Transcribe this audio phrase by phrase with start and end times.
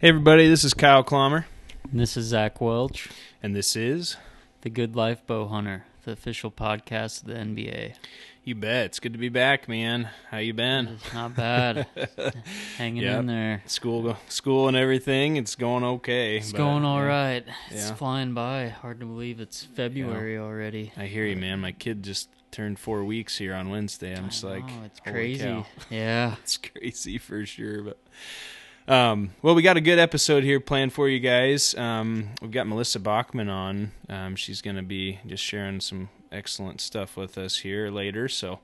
[0.00, 1.44] Hey, everybody, this is Kyle Clommer,
[1.90, 3.08] And this is Zach Welch,
[3.42, 4.16] and this is
[4.62, 7.94] the Good Life Bow Hunter, the official podcast of the NBA.
[8.42, 8.86] You Bet.
[8.86, 10.08] It's good to be back, man.
[10.30, 10.88] How you been?
[10.88, 11.86] It's not bad.
[12.78, 13.18] Hanging Yep.
[13.20, 13.62] in there.
[13.66, 15.36] School, school, and everything.
[15.36, 16.38] It's going okay.
[16.38, 17.44] It's but, going all yeah, right.
[17.70, 17.94] It's Yeah.
[17.94, 18.68] flying by.
[18.68, 20.92] Hard to believe it's February already.
[20.96, 21.60] I hear you, man.
[21.60, 24.16] My kid just turned four weeks here on Wednesday.
[24.16, 25.44] I'm just I like, it's crazy.
[25.44, 25.66] cow.
[25.90, 26.36] Yeah.
[26.42, 27.82] It's crazy for sure.
[27.82, 27.98] But
[28.90, 31.76] um, well, we got a good episode here planned for you guys.
[31.76, 33.92] Um, we've got Melissa Bachman on.
[34.08, 38.28] Um, she's going to be just sharing some excellent stuff with us here later.
[38.28, 38.58] So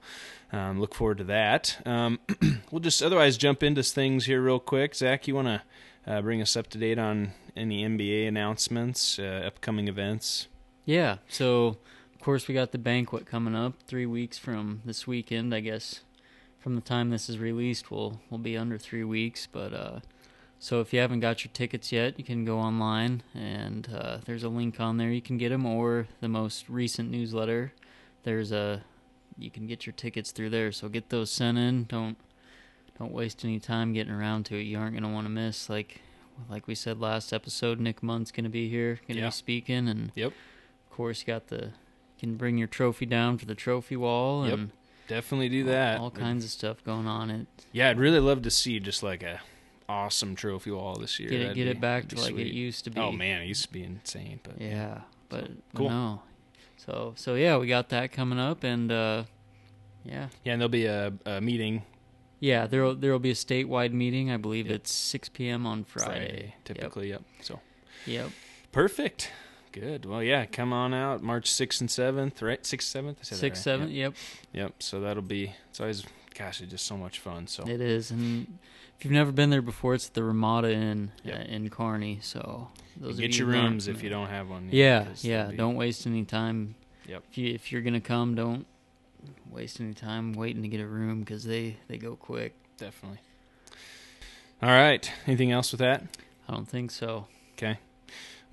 [0.53, 1.79] um, look forward to that.
[1.87, 2.19] Um,
[2.73, 4.97] we'll just otherwise jump into things here real quick.
[4.97, 5.63] Zach, you want to
[6.13, 10.49] uh, bring us up to date on any NBA announcements, uh, upcoming events?
[10.85, 11.19] Yeah.
[11.29, 11.77] So,
[12.13, 15.55] of course, we got the banquet coming up three weeks from this weekend.
[15.55, 16.01] I guess
[16.59, 19.47] from the time this is released, we'll we'll be under three weeks.
[19.47, 20.01] But uh,
[20.59, 24.43] so if you haven't got your tickets yet, you can go online and uh, there's
[24.43, 25.11] a link on there.
[25.11, 27.73] You can get them, or the most recent newsletter.
[28.25, 28.83] There's a
[29.39, 30.73] you can get your tickets through there.
[30.73, 31.85] So get those sent in.
[31.85, 32.17] Don't
[32.99, 34.63] don't waste any time getting around to it.
[34.63, 36.01] You aren't gonna want to miss like
[36.51, 37.79] like we said last episode.
[37.79, 39.27] Nick Munn's gonna be here, gonna Yeah.
[39.27, 40.29] be speaking, and Yep.
[40.29, 44.45] of course, you got the you can bring your trophy down for the trophy wall
[44.49, 44.71] Yep, and
[45.07, 46.01] Definitely do all- that.
[46.01, 47.31] All, kinds of stuff going on.
[47.31, 49.41] It Yeah, I'd really love to see just like a
[49.89, 51.29] awesome trophy wall this year.
[51.31, 52.47] get it That'd get be- it back to like sweet.
[52.49, 53.01] it used to be.
[53.01, 55.91] Oh man, it used to be insane, but Yeah, but, So, but cool.
[55.91, 56.23] no.
[56.79, 59.25] So so yeah, we got that coming up, and uh,
[60.05, 61.83] yeah, yeah, and there'll be a, a meeting
[62.39, 62.67] yeah.
[62.67, 64.31] There'll there'll be a statewide meeting.
[64.31, 64.75] I believe Yep.
[64.77, 65.67] it's 6 p.m.
[65.67, 66.55] on Friday.
[66.65, 67.09] typically.
[67.09, 67.23] Yep.
[67.41, 67.61] So
[68.05, 68.25] Yep.
[68.25, 68.33] yep.
[68.73, 69.31] perfect.
[69.73, 70.05] Good.
[70.05, 72.65] Well, yeah, come on out March sixth and seventh, right?
[72.65, 73.63] Sixth, seventh, I said that Six right?
[73.65, 73.89] seven.
[73.91, 74.13] Yep.
[74.13, 74.15] Yep.
[74.53, 74.75] Yep.
[74.83, 75.55] So that'll be.
[75.71, 77.47] It's always, gosh, it's just so much fun.
[77.47, 78.59] So It is, and
[78.99, 81.39] if you've never been there before, it's the Ramada Inn Yep.
[81.39, 82.19] uh, in Kearney.
[82.23, 84.69] So those get you your rooms if you don't have one.
[84.71, 85.47] Yeah, yeah.
[85.49, 86.75] be- Don't waste any time.
[87.07, 87.23] Yep.
[87.31, 88.67] If you if you're gonna come, don't
[89.51, 92.55] waste any time waiting to get a room because they they go quick.
[92.79, 93.19] definitely.
[94.63, 95.11] All right.
[95.27, 96.03] Anything else with that?
[96.49, 97.27] I don't think so.
[97.55, 97.79] Okay.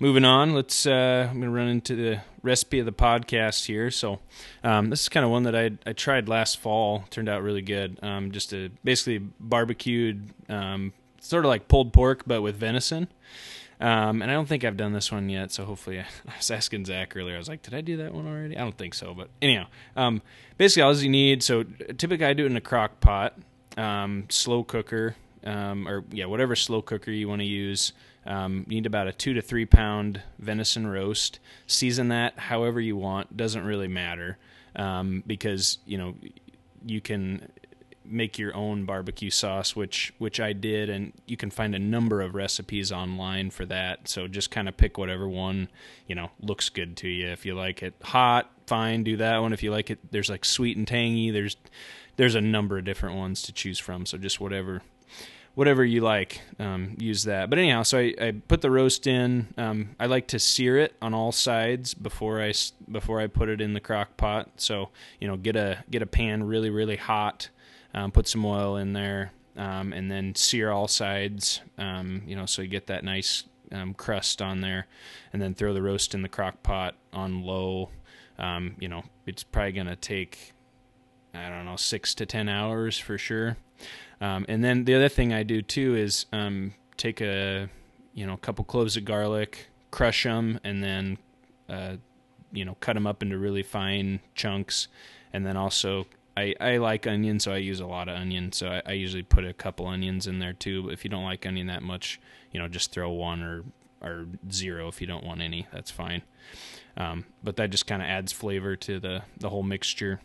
[0.00, 0.86] Moving on, let's.
[0.86, 3.92] Uh, I'm gonna run into the recipe of the podcast here.
[3.92, 4.18] So,
[4.64, 7.04] um, this is kind of one that I I tried last fall.
[7.10, 8.00] Turned out really good.
[8.02, 13.06] Um, just a basically barbecued, um, sort of like pulled pork, but with venison.
[13.80, 15.52] Um, and I don't think I've done this one yet.
[15.52, 17.36] So hopefully, I, was asking Zach earlier.
[17.36, 18.56] I was like, did I do that one already?
[18.56, 19.14] I don't think so.
[19.14, 20.22] But anyhow, um,
[20.58, 21.44] basically all you need.
[21.44, 23.38] So typically I do it in a crock pot,
[23.76, 27.92] um, slow cooker, um, or yeah, whatever slow cooker you want to use.
[28.26, 31.38] Um, you need about a two to three pound venison roast.
[31.66, 33.36] Season that however you want.
[33.36, 34.38] Doesn't really matter
[34.76, 36.14] um, because you know
[36.84, 37.48] you can
[38.04, 42.20] make your own barbecue sauce, which which I did, and you can find a number
[42.20, 44.08] of recipes online for that.
[44.08, 45.68] So just kind of pick whatever one
[46.06, 47.28] you know looks good to you.
[47.28, 49.52] If you like it hot, fine, do that one.
[49.52, 51.30] If you like it, there's like sweet and tangy.
[51.30, 51.56] There's
[52.16, 54.06] there's a number of different ones to choose from.
[54.06, 54.82] So just whatever
[55.54, 57.48] whatever you like, um, use that.
[57.48, 59.48] But anyhow, so I, I put the roast in.
[59.56, 62.52] Um, I like to sear it on all sides before I
[62.90, 64.50] before I put it in the crock pot.
[64.56, 67.48] So you know, get a get a pan really really hot.
[67.94, 71.60] Um, put some oil in there, um, and then sear all sides.
[71.78, 74.86] Um, you know, so you get that nice um, crust on there,
[75.32, 77.90] and then throw the roast in the crock pot on low.
[78.36, 80.52] You know, it's probably gonna take
[81.32, 83.56] I don't know six to ten hours for sure.
[84.20, 87.68] Um, and then the other thing I do too is um, take a
[88.14, 91.18] you know couple cloves of garlic, crush them, and then
[91.68, 91.96] uh,
[92.52, 94.88] you know cut them up into really fine chunks.
[95.32, 98.52] And then also I, I like onion, so I use a lot of onion.
[98.52, 100.84] So I, I usually put a couple onions in there too.
[100.84, 102.20] But if you don't like onion that much,
[102.52, 103.64] you know just throw one or
[104.00, 105.66] or zero if you don't want any.
[105.72, 106.22] That's fine.
[106.96, 110.20] Um, but that just kind of adds flavor to the the whole mixture.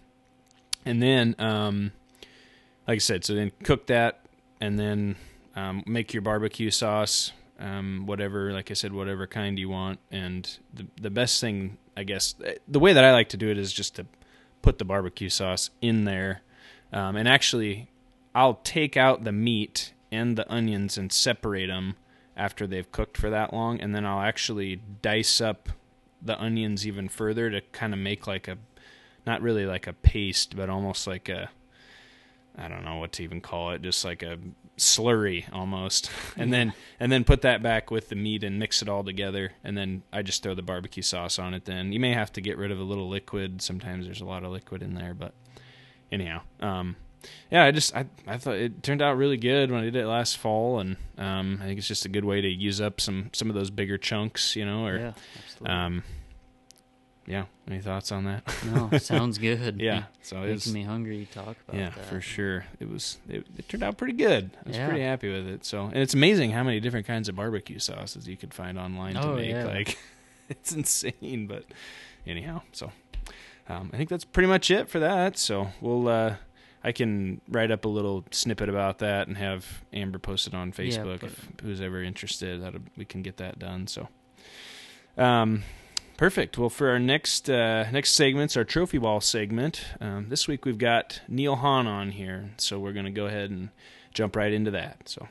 [0.86, 1.92] And then um,
[2.90, 4.26] like I said, so then cook that
[4.60, 5.16] and then
[5.56, 10.00] um, make your barbecue sauce, um, whatever, like I said, whatever kind you want.
[10.12, 12.34] And the the best thing, I guess,
[12.68, 14.08] the way that I like to do it is just to
[14.64, 16.42] put the barbecue sauce in there.
[16.92, 17.92] Um, and actually,
[18.34, 21.96] I'll take out the meat and the onions and separate them
[22.36, 23.80] after they've cooked for that long.
[23.80, 25.70] And then I'll actually dice up
[26.24, 28.58] the onions even further to kind of make like a,
[29.28, 31.52] not really like a paste, but almost like a,
[32.60, 34.38] I don't know what to even call it, just like a
[34.78, 36.10] slurry almost.
[36.38, 39.52] And then and then put that back with the meat and mix it all together
[39.64, 41.92] and then I just throw the barbecue sauce on it then.
[41.92, 43.62] You may have to get rid of a little liquid.
[43.62, 45.34] Sometimes there's a lot of liquid in there, but
[46.12, 46.96] anyhow, um
[47.52, 50.08] yeah, I just I I thought it turned out really good when I did it
[50.08, 53.30] last fall, and um, I think it's just a good way to use up some
[53.34, 55.70] some of those bigger chunks, you know, or yeah, absolutely.
[55.70, 56.04] um,
[57.30, 57.46] yeah.
[57.70, 58.44] Any thoughts on that?
[58.66, 59.80] no, sounds good.
[59.80, 60.06] yeah.
[60.22, 61.80] So it making was, me hungry to talk about it.
[61.80, 62.06] yeah, that.
[62.06, 62.66] for sure.
[62.80, 64.50] It was it, it turned out pretty good.
[64.66, 64.88] I was Yeah.
[64.88, 65.64] pretty happy with it.
[65.64, 69.14] So and it's amazing how many different kinds of barbecue sauces you could find online
[69.14, 69.52] to Oh, make.
[69.52, 69.66] yeah.
[69.66, 69.98] Like
[70.50, 71.46] it's insane.
[71.48, 71.64] But
[72.26, 72.92] anyhow, so
[73.70, 75.38] um, I think that's pretty much it for that.
[75.38, 76.36] So we'll uh,
[76.84, 80.72] I can write up a little snippet about that and have Amber post it on
[80.72, 82.64] Facebook put- if who's ever interested.
[82.64, 83.86] That we can get that done.
[83.86, 84.08] So.
[85.18, 85.64] Um,
[86.20, 86.58] Perfect.
[86.58, 90.78] Well, for our next uh, next segments, our trophy wall segment, um, this week we've
[90.78, 93.70] got Neal Hahn on here, so we're going to go ahead and
[94.14, 95.08] jump right into that.
[95.08, 95.30] So,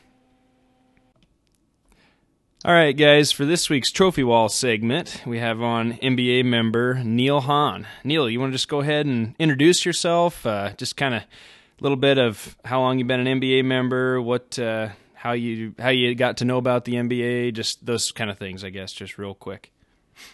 [2.65, 7.43] all right, guys, for this week's trophy wall segment, we have on NBA member Neal
[7.43, 7.87] Hahn.
[8.03, 10.47] Neal, you want to just go ahead and introduce yourself?
[10.47, 14.23] Uh, just kind of a little bit of how long you've been an NBA member,
[14.23, 18.31] what, uh, how you how you got to know about the NBA, just those kind
[18.31, 19.71] of things, I guess, just real quick.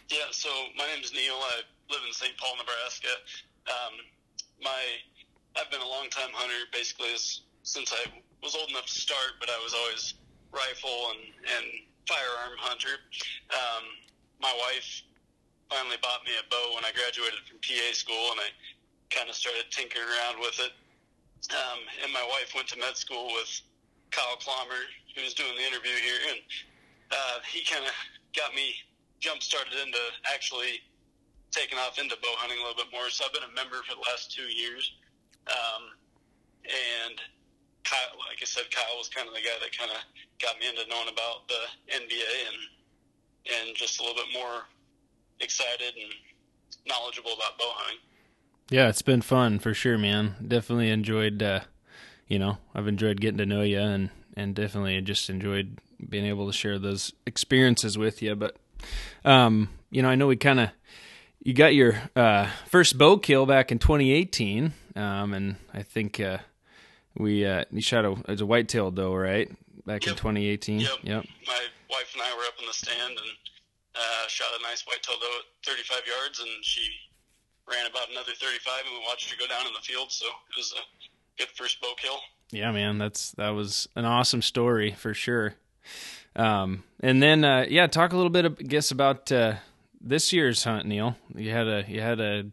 [0.08, 1.36] Yeah, so my name's Neal.
[1.36, 2.36] I live in St.
[2.38, 3.12] Paul, Nebraska.
[3.68, 3.94] Um,
[4.62, 4.80] my
[5.56, 8.10] I've been a long time hunter, basically as, since I
[8.42, 10.14] was old enough to start, but I was always
[10.50, 11.22] rifle and
[11.58, 11.66] and
[12.06, 13.00] firearm hunter.
[13.52, 13.84] Um,
[14.40, 15.02] my wife
[15.70, 18.48] finally bought me a bow when I graduated from PA school, and I
[19.08, 20.72] kind of started tinkering around with it.
[21.52, 23.48] Um, and my wife went to med school with
[24.10, 24.84] Kyle Clommer,
[25.16, 26.40] who was doing the interview here, and
[27.12, 27.92] uh, he kind of
[28.36, 28.74] got me
[29.24, 30.84] jump started into actually
[31.48, 33.08] taking off into bow hunting a little bit more.
[33.08, 35.00] So I've been a member for the last two years.
[35.48, 35.96] Um,
[36.68, 37.16] and
[37.88, 40.04] Kyle, like I said, Kyle was kind of the guy that kind of
[40.44, 42.60] got me into knowing about the NBA and
[43.44, 44.68] and just a little bit more
[45.40, 46.12] excited and
[46.86, 48.00] knowledgeable about bow hunting.
[48.70, 50.36] Yeah, it's been fun for sure, man.
[50.40, 51.60] Definitely enjoyed, uh,
[52.26, 55.78] you know, I've enjoyed getting to know you and, and definitely just enjoyed
[56.08, 58.34] being able to share those experiences with you.
[58.34, 58.56] But,
[59.24, 60.70] um, you know, I know we kind of,
[61.42, 64.72] you got your, uh, first bow kill back in 2018.
[64.96, 66.38] Um, and I think, uh,
[67.16, 69.50] we, uh, you shot a, it was a whitetail doe, right?
[69.86, 70.80] Back in 2018.
[70.80, 70.90] Yep.
[71.02, 71.24] Yep.
[71.46, 71.60] My
[71.90, 73.30] wife and I were up in the stand and
[73.94, 76.88] uh, shot a nice white-tailed doe at 35 yards, and she
[77.70, 80.10] ran about another 35, and we watched her go down in the field.
[80.10, 80.82] So it was a
[81.38, 82.18] good first bow kill.
[82.50, 85.54] Yeah, man, that's that was an awesome story for sure.
[86.36, 89.54] Um, and then uh, yeah, talk a little bit, I guess, about uh,
[90.00, 91.16] this year's hunt, Neal.
[91.34, 92.46] You had a you had a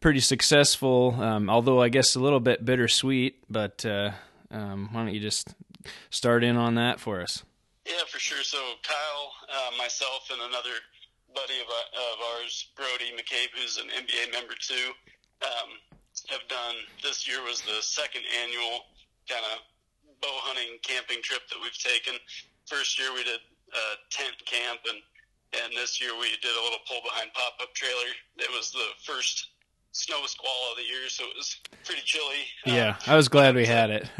[0.00, 3.36] pretty successful, um, although I guess a little bit bittersweet.
[3.50, 4.12] But uh,
[4.50, 5.54] um, why don't you just
[6.10, 7.44] start in on that for us?
[7.86, 8.42] Yeah, for sure.
[8.42, 10.76] So Kyle, uh, myself, and another
[11.34, 14.92] buddy of, of ours, Brody McCabe, who's an NBA member too,
[15.42, 15.70] um,
[16.28, 16.76] have done.
[17.02, 18.86] This year was the second annual
[19.28, 19.58] kind of
[20.20, 22.14] bow hunting camping trip that we've taken.
[22.70, 23.40] First year we did
[23.74, 23.84] a
[24.14, 25.02] tent camp, and
[25.64, 28.14] and this year we did a little pull behind pop up trailer.
[28.38, 29.48] It was the first
[29.90, 32.46] snow squall of the year, so it was pretty chilly.
[32.66, 34.08] Um, Yeah, I was glad we had it.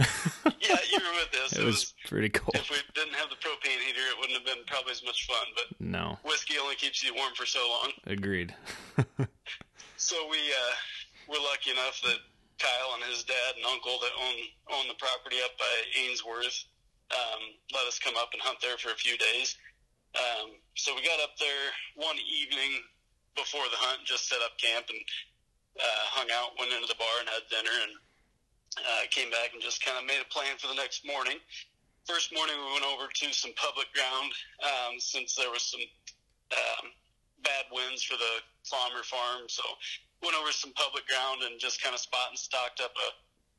[0.58, 1.52] yeah, you were with us.
[1.56, 2.50] it was pretty cool.
[2.54, 5.46] if we didn't have the propane heater, it wouldn't have been probably as much fun.
[5.54, 7.92] But No, whiskey only keeps you warm for so long.
[8.06, 8.52] agreed.
[9.96, 10.74] So we uh,
[11.28, 12.16] were lucky enough that
[12.58, 14.34] Kyle and his dad and uncle that own
[14.78, 16.64] own the property up by Ainsworth
[17.10, 17.42] um,
[17.74, 19.56] let us come up and hunt there for a few days.
[20.14, 22.82] Um, so we got up there one evening
[23.38, 24.98] before the hunt, just set up camp and
[25.78, 27.92] uh, hung out, went into the bar and had dinner, and
[28.78, 31.38] uh, came back and just kind of made a plan for the next morning.
[32.06, 34.32] First morning, we went over to some public ground
[34.66, 35.84] um, since there was some
[36.50, 36.90] um,
[37.46, 39.46] bad winds for the Clommer farm.
[39.46, 39.62] So
[40.22, 43.08] went over some public ground and just kind of spot and stocked up a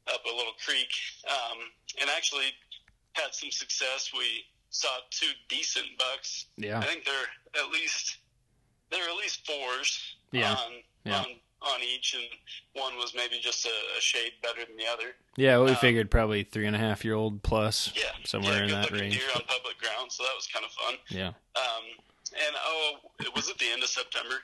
[0.09, 0.89] up a little creek,
[1.29, 1.61] um,
[2.01, 2.49] and actually
[3.13, 4.11] had some success.
[4.17, 4.25] We
[4.69, 6.45] saw two decent bucks.
[6.57, 8.17] Yeah, I think they're at least
[8.91, 10.53] they're at least fours Yeah.
[10.53, 10.71] on
[11.05, 11.19] Yeah.
[11.19, 11.25] on
[11.63, 12.23] on each, and
[12.73, 15.13] one was maybe just a, a shade better than the other.
[15.37, 15.59] yeah.
[15.59, 17.93] We um, figured probably three and a half year old plus.
[17.95, 19.19] Yeah, Somewhere yeah, in that range.
[19.19, 20.95] Deer on public ground, so that was kind of fun.
[21.09, 21.27] Yeah.
[21.27, 21.83] Um,
[22.33, 24.35] and oh, it was at the end of September,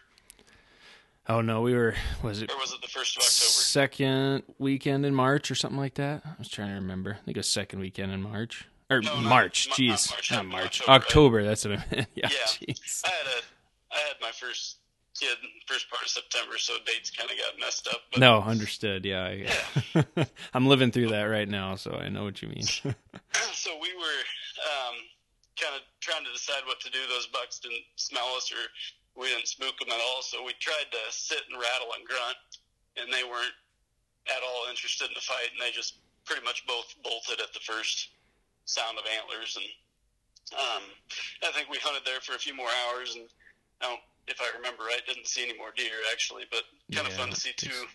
[1.29, 1.93] Oh no, we were.
[2.24, 3.29] Was it or was it the first of October?
[3.29, 6.22] second weekend in March or something like that.
[6.25, 7.12] I was trying to remember.
[7.22, 9.67] I think it was second weekend in March or No, March.
[9.69, 10.81] not Jeez, March, not not March.
[10.81, 10.96] October,
[11.41, 11.43] October.
[11.43, 12.07] That's what I meant.
[12.15, 12.29] Yeah.
[12.31, 12.38] Yeah.
[12.46, 13.01] Jeez.
[13.05, 14.77] I had a, I had my first
[15.19, 15.36] kid
[15.67, 18.01] first part of September, so dates kind of got messed up.
[18.12, 19.03] But No, understood.
[19.03, 19.24] Yeah.
[19.96, 20.05] I,
[20.53, 22.63] I'm living through that right now, so I know what you mean.
[22.63, 22.86] so
[23.81, 24.19] we were
[24.63, 24.96] um,
[25.60, 27.00] kind of trying to decide what to do.
[27.10, 28.63] Those bucks didn't smell us, or
[29.17, 30.21] we didn't spook them at all.
[30.21, 32.38] So we tried to sit and rattle and grunt,
[32.95, 33.57] and they weren't
[34.29, 37.63] at all interested in the fight, and they just pretty much both bolted at the
[37.65, 38.13] first
[38.65, 39.65] sound of antlers, and
[40.55, 40.83] um,
[41.43, 43.25] I think we hunted there for a few more hours, and
[43.81, 47.13] I don't, if I remember right, didn't see any more deer actually, but kind of
[47.13, 47.88] Yeah, fun to see two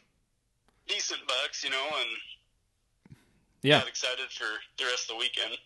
[0.88, 2.10] decent bucks, you know, and
[3.62, 3.80] Yeah.
[3.80, 5.56] got excited for the rest of the weekend,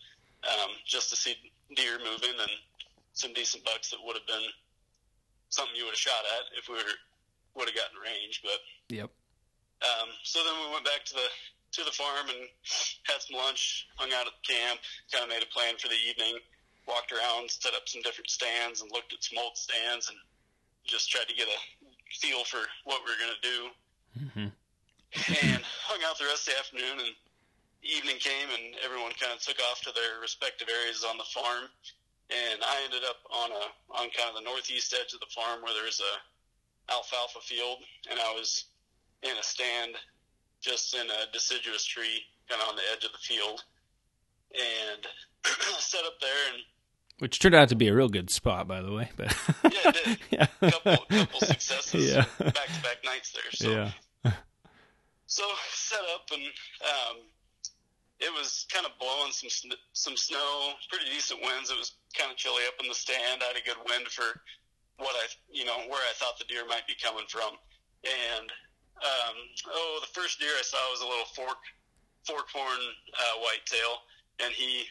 [0.47, 1.35] um, just to see
[1.75, 2.51] deer moving and
[3.15, 4.47] some decent bucks that would have been
[5.49, 6.97] something you would have shot at if we were,
[7.55, 8.43] would have gotten range.
[8.43, 9.11] But Yep.
[9.83, 11.29] um, so then we went back to the
[11.73, 12.49] to the farm and
[13.05, 14.81] had some lunch, hung out at the camp,
[15.13, 16.41] kind of made a plan for the evening,
[16.89, 20.17] walked around, set up some different stands, and looked at some old stands, and
[20.87, 21.59] just tried to get a
[22.23, 23.59] feel for what we were going to do
[24.33, 24.49] hmm
[25.15, 27.15] and hung out the rest of the afternoon and
[27.83, 31.71] evening came and everyone kind of took off to their respective areas on the farm
[32.31, 33.65] and I ended up on a
[34.03, 37.79] on kind of the northeast edge of the farm where there's a alfalfa field
[38.11, 38.67] and I was
[39.23, 39.95] in a stand
[40.61, 43.63] just in a deciduous tree kind of on the edge of the field
[44.55, 45.07] and
[45.79, 46.63] set up there and
[47.19, 49.11] Which turned out to be a real good spot, by the way.
[49.17, 50.19] But Yeah, it did.
[50.31, 50.47] yeah.
[50.71, 52.25] couple couple successes Yeah.
[52.39, 54.33] back to back nights there so yeah.
[55.29, 57.17] So set up and um,
[58.21, 61.71] it was kind of blowing some sn- some snow, pretty decent winds.
[61.71, 63.43] It was kind of chilly up in the stand.
[63.43, 64.41] I had a good wind for
[64.99, 67.57] what I you know where I thought the deer might be coming from.
[68.05, 68.49] And
[69.03, 69.37] um,
[69.69, 71.61] oh, the first deer I saw was a little fork
[72.25, 72.83] forkhorn
[73.15, 74.03] uh, whitetail,
[74.43, 74.85] and he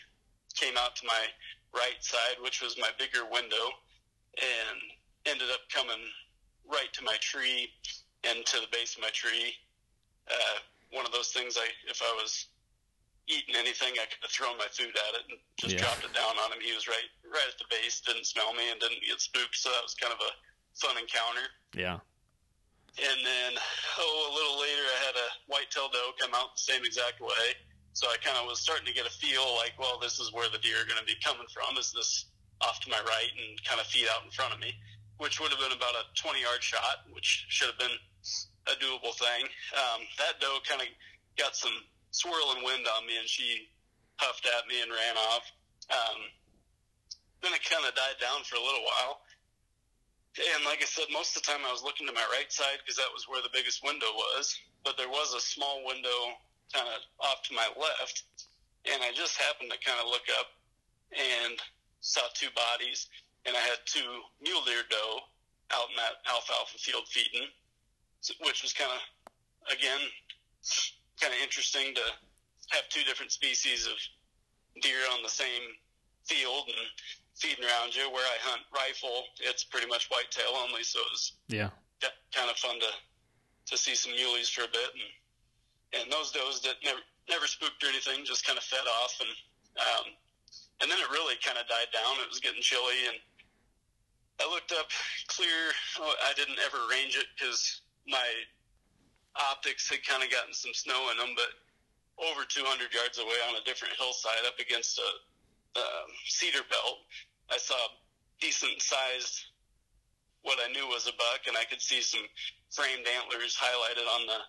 [0.53, 1.25] came out to my
[1.73, 3.73] right side, which was my bigger window,
[4.37, 4.79] and
[5.25, 5.99] ended up coming
[6.63, 7.69] right to my tree
[8.23, 9.53] and to the base of my tree
[10.29, 10.57] uh,
[10.91, 12.47] one of those things I if I was
[13.27, 15.81] eating anything I could have thrown my food at it and just Yeah.
[15.81, 16.61] dropped it down on him.
[16.61, 19.69] He was right right at the base, didn't smell me and didn't get spooked, so
[19.71, 20.31] that was kind of a
[20.77, 21.47] fun encounter.
[21.73, 21.99] Yeah.
[22.97, 23.51] And then
[23.97, 27.55] oh a little later I had a white-tailed doe come out the same exact way.
[27.93, 30.49] So I kind of was starting to get a feel like, well, this is where
[30.49, 31.77] the deer are going to be coming from.
[31.77, 32.25] Is this
[32.61, 34.73] off to my right and kind of feet out in front of me,
[35.17, 37.97] which would have been about a 20 yard shot, which should have been
[38.67, 39.47] a doable thing.
[39.75, 40.87] Um, that doe kind of
[41.37, 41.73] got some
[42.15, 43.67] swirling wind on me and she
[44.15, 45.43] puffed at me and ran off.
[45.91, 46.19] Um,
[47.43, 49.19] then it kind of died down for a little while.
[50.39, 52.79] And like I said, most of the time I was looking to my right side
[52.79, 54.55] because that was where the biggest window was.
[54.87, 56.39] But there was a small window
[56.71, 58.23] kind of off to my left.
[58.87, 60.55] And I just happened to kind of look up
[61.11, 61.59] and
[61.99, 63.07] saw two bodies.
[63.43, 65.19] And I had two mule deer doe
[65.75, 67.47] out in that alfalfa field feeding,
[68.43, 69.01] which was kind of,
[69.71, 69.99] again,
[71.21, 72.01] kind of interesting to
[72.71, 73.93] have two different species of
[74.81, 75.61] deer on the same
[76.25, 76.87] field and
[77.35, 78.09] feeding around you.
[78.11, 81.69] Where I hunt rifle, it's pretty much whitetail only, so it was Yeah.
[82.01, 82.91] ki- kind of fun to
[83.65, 87.83] to see some muleys for a bit, and and those does that never never spooked
[87.83, 89.29] or anything, just kind of fed off, and
[89.79, 90.05] um,
[90.81, 92.19] and then it really kind of died down.
[92.21, 93.17] It was getting chilly, and
[94.41, 94.89] I looked up
[95.27, 95.71] clear.
[95.99, 98.27] Oh, I didn't ever range it because my
[99.35, 101.51] optics had kind of gotten some snow in them, but
[102.31, 105.09] over 200 yards away on a different hillside up against a
[105.79, 107.03] um, cedar belt,
[107.51, 107.91] I saw a
[108.39, 109.51] decent sized
[110.45, 112.21] what I knew was a buck, and I could see some
[112.69, 114.39] framed antlers highlighted on the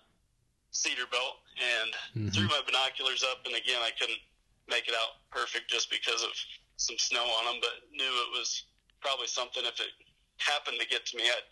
[0.70, 1.40] cedar belt.
[1.56, 2.34] And Mhm.
[2.34, 4.20] threw my binoculars up, and again, I couldn't
[4.68, 6.36] make it out perfect just because of
[6.76, 8.64] some snow on them, but knew it was
[9.00, 9.92] probably something if it
[10.36, 11.48] happened to get to me, I'd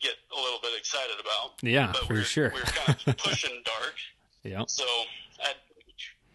[0.00, 1.60] get a little bit excited about.
[1.62, 2.50] Yeah, But for we're, sure.
[2.54, 3.94] we're kind of pushing dark.
[4.42, 4.64] Yeah.
[4.66, 4.84] So
[5.44, 5.52] I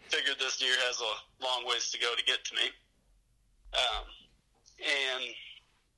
[0.08, 1.12] figured this deer has a
[1.44, 2.70] long ways to go to get to me.
[3.74, 4.04] Um,
[4.80, 5.22] and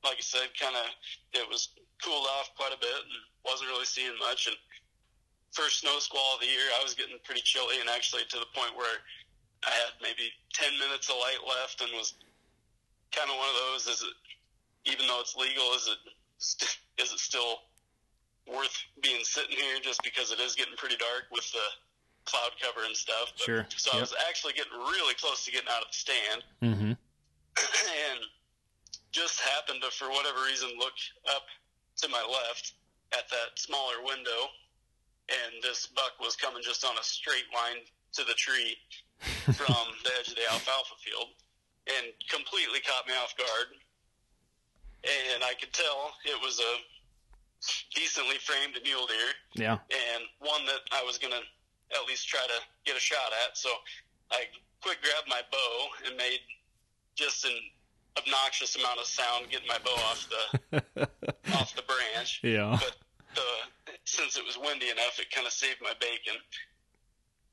[0.05, 0.87] like I said, kind of
[1.35, 1.69] it was
[2.03, 4.47] cooled off quite a bit and wasn't really seeing much.
[4.47, 4.57] And
[5.53, 8.49] first snow squall of the year, I was getting pretty chilly and actually to the
[8.55, 9.03] point where
[9.67, 12.15] I had maybe 10 minutes of light left and was
[13.13, 14.15] kind of one of those, is it,
[14.95, 15.99] even though it's legal, is it,
[16.39, 17.63] st- is it still
[18.47, 21.67] worth being sitting here just because it is getting pretty dark with the
[22.25, 23.33] cloud cover and stuff.
[23.37, 23.67] But, Sure.
[23.77, 26.93] So I was actually getting really close to getting out of the stand Mm-hmm.
[28.13, 28.21] and
[29.11, 30.95] just happened to, for whatever reason, look
[31.35, 31.45] up
[31.97, 32.75] to my left
[33.13, 34.53] at that smaller window,
[35.29, 38.77] and this buck was coming just on a straight line to the tree
[39.57, 41.33] from the edge of the alfalfa field,
[41.89, 43.75] and completely caught me off guard.
[45.05, 46.73] And I could tell it was a
[47.95, 49.79] decently framed mule deer, Yeah.
[49.91, 51.43] and one that I was going to
[51.99, 53.57] at least try to get a shot at.
[53.57, 53.71] So
[54.31, 54.45] I
[54.83, 56.41] quick grabbed my bow and made
[57.15, 57.55] just an
[58.19, 61.09] obnoxious amount of sound getting my bow off the
[61.55, 62.41] off the branch.
[62.43, 62.77] Yeah.
[62.81, 62.97] But
[63.35, 66.41] the since it was windy enough, it kind of saved my bacon.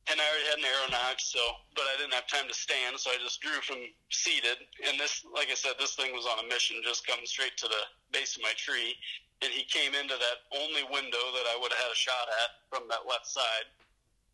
[0.10, 1.42] And I already had an arrow nocked, so
[1.74, 3.82] but I didn't have time to stand, so I just drew from
[4.14, 4.62] seated.
[4.86, 7.68] And this, like I said, this thing was on a mission, just come straight to
[7.68, 7.84] the
[8.14, 8.94] base of my tree,
[9.42, 12.50] and he came into that only window that I would have had a shot at
[12.70, 13.68] from that left side,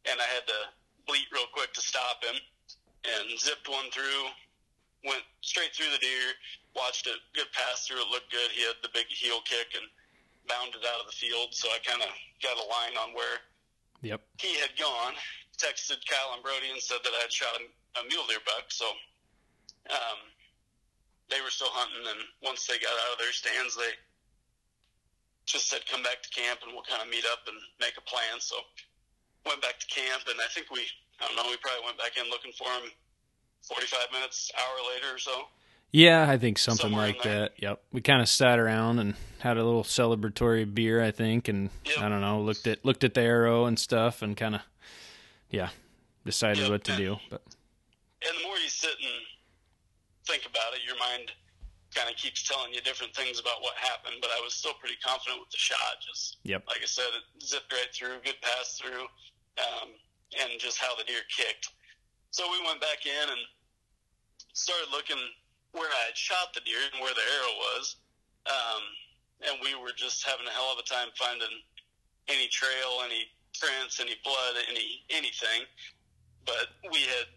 [0.05, 0.59] and I had to
[1.07, 2.35] bleat real quick to stop him,
[3.07, 4.29] and zipped one through,
[5.07, 6.35] went straight through the deer,
[6.75, 8.51] watched it, good pass through, it looked good.
[8.53, 9.87] He had the big heel kick and
[10.47, 12.09] bounded out of the field, so I kind of
[12.43, 13.41] got a line on where
[14.01, 14.21] Yep.
[14.39, 15.13] he had gone,
[15.61, 17.63] texted Kyle and Brody and said that I had shot a,
[18.01, 18.73] a mule deer buck.
[18.73, 18.89] So
[19.93, 20.19] um,
[21.29, 23.93] they were still hunting, and once they got out of their stands, they
[25.45, 28.05] just said, "Come back to camp, and we'll kind of meet up and make a
[28.09, 28.57] plan." So
[29.45, 30.81] went back to camp, and I think we,
[31.21, 32.89] I don't know, we probably went back in looking for him.
[33.61, 35.45] Forty-five minutes, hour later or so.
[35.91, 37.53] Yeah, I think something Somewhere like that.
[37.57, 37.81] Yep.
[37.91, 41.97] We kind of sat around and had a little celebratory beer, I think, and Yep.
[41.99, 44.61] I don't know, looked at looked at the arrow and stuff, and kind of,
[45.51, 45.69] yeah,
[46.25, 47.17] decided Yep, what to and- do.
[47.29, 47.41] But
[48.27, 49.17] and the more you sit and
[50.27, 51.31] think about it, your mind
[51.93, 54.15] kind of keeps telling you different things about what happened.
[54.21, 55.99] But I was still pretty confident with the shot.
[56.05, 56.63] Just Yep.
[56.67, 59.07] like I said, it zipped right through, good pass through,
[59.59, 59.89] um,
[60.39, 61.67] and just how the deer kicked.
[62.31, 63.41] So we went back in and
[64.53, 65.19] started looking
[65.73, 67.95] where I had shot the deer and where the arrow was.
[68.45, 68.83] Um,
[69.49, 71.49] and we were just having a hell of a time finding
[72.27, 73.25] any trail, any
[73.59, 75.65] prints, any blood, any anything.
[76.45, 77.27] But we had,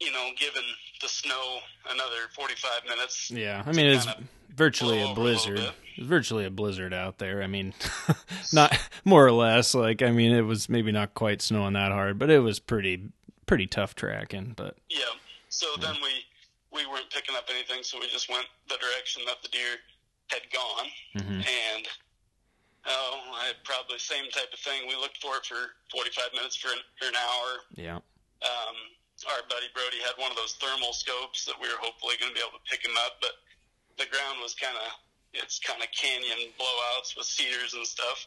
[0.00, 0.62] you know, given
[1.00, 1.58] the snow
[1.90, 3.30] another 45 minutes.
[3.30, 4.06] yeah, I mean, it's
[4.54, 5.60] virtually a a blizzard.
[5.96, 7.42] It's virtually a blizzard out there.
[7.42, 7.74] I mean,
[8.52, 9.74] not more or less.
[9.74, 13.10] Like, I mean, it was maybe not quite snowing that hard, but it was pretty
[13.46, 14.54] pretty tough tracking.
[14.56, 15.04] But Yeah.
[15.48, 16.10] So then we
[16.72, 19.76] we weren't picking up anything, so we just went the direction that the deer
[20.28, 20.86] had gone,
[21.16, 21.44] mhm.
[21.44, 21.88] and
[22.86, 24.88] oh, I probably same type of thing.
[24.88, 27.48] We looked for it for 45 minutes for an, for an hour.
[27.76, 27.96] yeah,
[28.44, 28.76] Um,
[29.28, 32.36] our buddy Brody had one of those thermal scopes that we were hopefully going to
[32.36, 33.36] be able to pick him up, but
[34.00, 34.88] the ground was kind of
[35.36, 38.26] it's kind of canyon blowouts with cedars and stuff,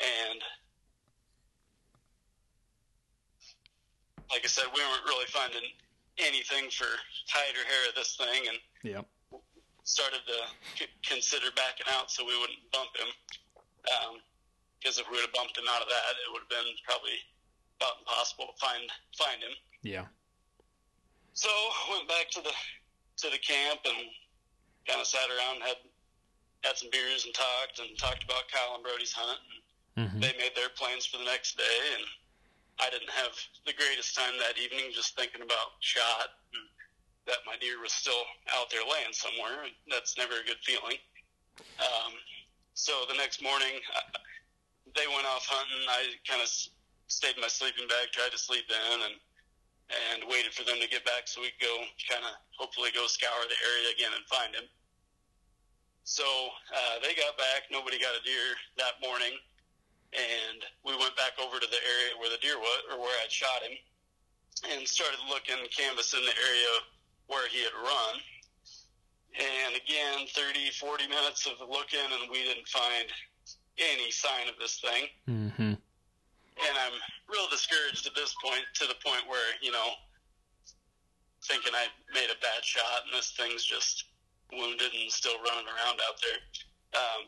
[0.00, 0.40] and
[4.30, 5.62] like I said, we weren't really finding
[6.18, 6.88] anything for
[7.28, 9.02] hide or hair of this thing, and yeah,
[9.84, 10.38] started to
[10.78, 13.08] c- consider backing out so we wouldn't bump him.
[14.80, 17.16] Because if we would have bumped him out of that, it would have been probably
[17.80, 18.84] about impossible to find
[19.16, 19.54] find him.
[19.82, 20.06] yeah,
[21.34, 21.48] So
[21.90, 22.52] went back to the
[23.24, 24.10] to the camp and
[24.86, 25.78] kind of sat around, had
[26.64, 29.40] had some beers and talked and talked about Kyle and Brody's hunt.
[29.96, 32.04] And hmm they made their plans for the next day, and
[32.80, 33.32] I didn't have
[33.66, 36.64] the greatest time that evening, just thinking about shot and
[37.26, 38.24] that my deer was still
[38.58, 39.64] out there laying somewhere.
[39.88, 40.98] That's never a good feeling.
[41.80, 42.12] Um,
[42.74, 44.18] so the next morning, uh,
[44.94, 45.82] they went off hunting.
[45.88, 46.50] I kind of
[47.08, 49.16] stayed in my sleeping bag, tried to sleep in, and
[49.84, 51.76] and waited for them to get back so we could go
[52.08, 54.64] kind of hopefully go scour the area again and find him.
[56.08, 57.68] So uh, they got back.
[57.68, 59.36] Nobody got a deer that morning
[60.14, 63.30] and we went back over to the area where the deer was, or where I'd
[63.30, 63.74] shot him,
[64.70, 66.72] and started looking, canvassing the area
[67.26, 68.22] where he had run.
[69.34, 73.10] And again, 30, 40 minutes of looking, and we didn't find
[73.78, 75.08] any sign of this thing.
[75.26, 75.74] hmm
[76.54, 76.94] And I'm
[77.26, 79.94] real discouraged at this point, to the point where, you know,
[81.44, 84.04] thinking I made a bad shot, and this thing's just
[84.52, 86.40] wounded and still running around out there.
[86.94, 87.22] Um,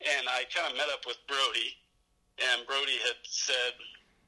[0.00, 1.76] and I kind of met up with Brody,
[2.40, 3.76] and Brody had said,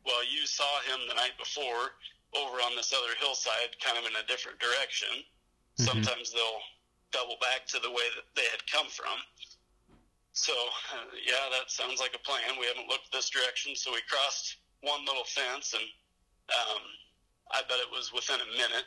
[0.05, 1.97] "Well, you saw him the night before
[2.35, 5.25] over on this other hillside, kind of in a different direction.
[5.81, 5.85] Mhm.
[5.85, 6.63] Sometimes they'll
[7.13, 9.17] double back to the way that they had come from."
[10.37, 12.61] So, uh, yeah, that sounds like a plan.
[12.61, 15.87] We haven't looked this direction, so we crossed one little fence, and
[16.53, 16.83] um,
[17.51, 18.87] I bet it was within a minute.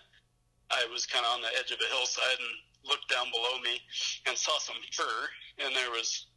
[0.69, 2.53] I was kind of on the edge of a hillside and
[2.85, 3.81] looked down below me
[4.29, 5.27] and saw some fur,
[5.65, 6.29] and there was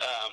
[0.00, 0.32] um,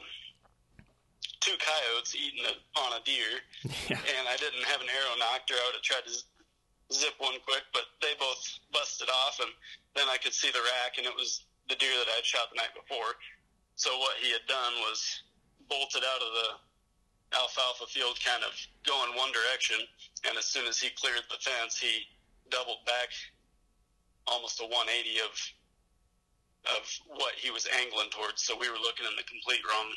[1.44, 3.44] two coyotes eating a, on a deer,
[3.92, 6.16] yeah, and I didn't have an arrow knocked, or I would have tried to
[6.94, 8.42] zip one quick, but they both
[8.74, 9.50] busted off, and
[9.96, 12.50] then I could see the rack, and it was the deer that I had shot
[12.50, 13.18] the night before.
[13.76, 15.24] So what he had done was
[15.70, 16.50] bolted out of the
[17.38, 19.78] alfalfa field, kind of going one direction,
[20.28, 22.10] and as soon as he cleared the fence, he
[22.50, 23.14] doubled back
[24.28, 25.34] almost a 180 of
[26.76, 28.44] of what he was angling towards.
[28.44, 29.96] So we were looking in the complete wrong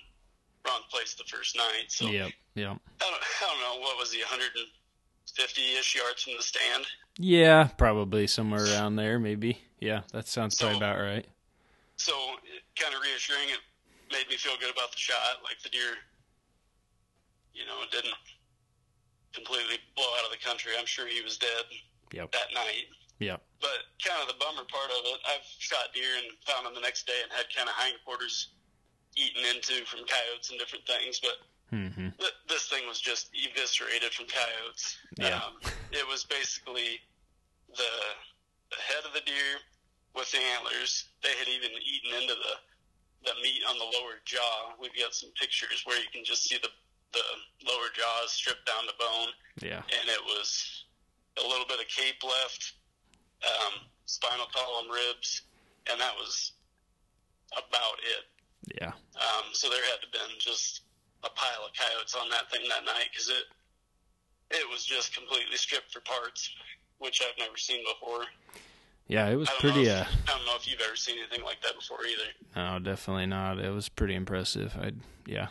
[0.65, 1.91] wrong place the first night.
[1.91, 2.79] So yep, yep.
[3.01, 4.71] I don't, I don't know what was he 150
[5.79, 6.87] ish yards from the stand.
[7.19, 9.59] Yeah, probably somewhere around there, maybe.
[9.81, 11.27] Yeah, that sounds So- about right.
[11.97, 12.13] So
[12.77, 13.49] kind of reassuring.
[13.51, 13.61] It
[14.11, 15.43] made me feel good about the shot.
[15.45, 15.95] Like the deer,
[17.55, 18.15] you know, didn't
[19.33, 20.73] completely blow out of the country.
[20.79, 21.65] I'm sure he was dead
[22.13, 22.33] Yep.
[22.33, 22.89] that night.
[23.19, 23.37] Yeah.
[23.61, 26.81] But kind of the bummer part of it, I've shot deer and found them the
[26.81, 28.49] next day and had kind of hindquarters
[29.15, 31.21] eaten into from coyotes and different things.
[31.21, 31.39] But
[31.73, 34.97] hmm th- this thing was just eviscerated from coyotes.
[35.17, 35.41] Yeah.
[35.41, 35.57] Um,
[35.91, 37.01] it was basically
[37.73, 37.93] the,
[38.71, 39.57] the head of the deer
[40.15, 41.09] with the antlers.
[41.25, 42.55] They had even eaten into the
[43.25, 44.75] the meat on the lower jaw.
[44.81, 46.69] We've got some pictures where you can just see the
[47.13, 47.25] the
[47.71, 49.29] lower jaw is stripped down to bone,
[49.61, 49.83] Yeah.
[50.01, 50.85] and it was
[51.39, 52.73] a little bit of cape left,
[53.45, 55.43] um, spinal column, ribs,
[55.91, 56.53] and that was
[57.53, 58.25] about it.
[58.81, 58.93] Yeah.
[59.17, 60.83] Um, so there had to been just
[61.25, 63.45] a pile of coyotes on that thing that night because it
[64.51, 66.51] it was just completely stripped for parts,
[66.99, 68.25] which I've never seen before.
[69.09, 69.29] Yeah.
[69.29, 69.85] It was pretty.
[69.85, 72.31] know Uh, I don't know if you've ever seen anything like that before either.
[72.57, 73.59] no, definitely not.
[73.59, 74.75] It was pretty impressive.
[74.81, 74.93] I.
[75.27, 75.49] Yeah.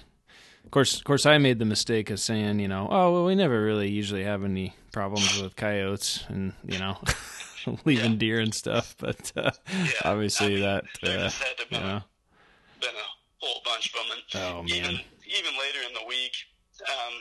[0.64, 3.34] Of course, of course, I made the mistake of saying, you know, oh well, we
[3.34, 7.00] never really usually have any problems with coyotes, and you know,
[7.86, 8.18] leaving Yeah.
[8.18, 8.96] deer and stuff.
[9.00, 12.02] But uh, Yeah, obviously, I mean, that uh, just had to you know,
[12.80, 14.18] been a whole bunch of them.
[14.34, 14.70] And Oh, man.
[14.72, 15.00] even
[15.40, 16.36] later in the week.
[16.84, 17.16] Um,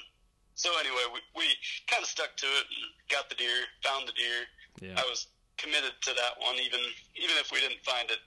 [0.59, 1.47] so anyway, we, we
[1.87, 4.45] kind of stuck to it and got the deer, found the deer.
[4.83, 6.81] yeah, I was committed to that one, even
[7.17, 8.21] even if we didn't find it.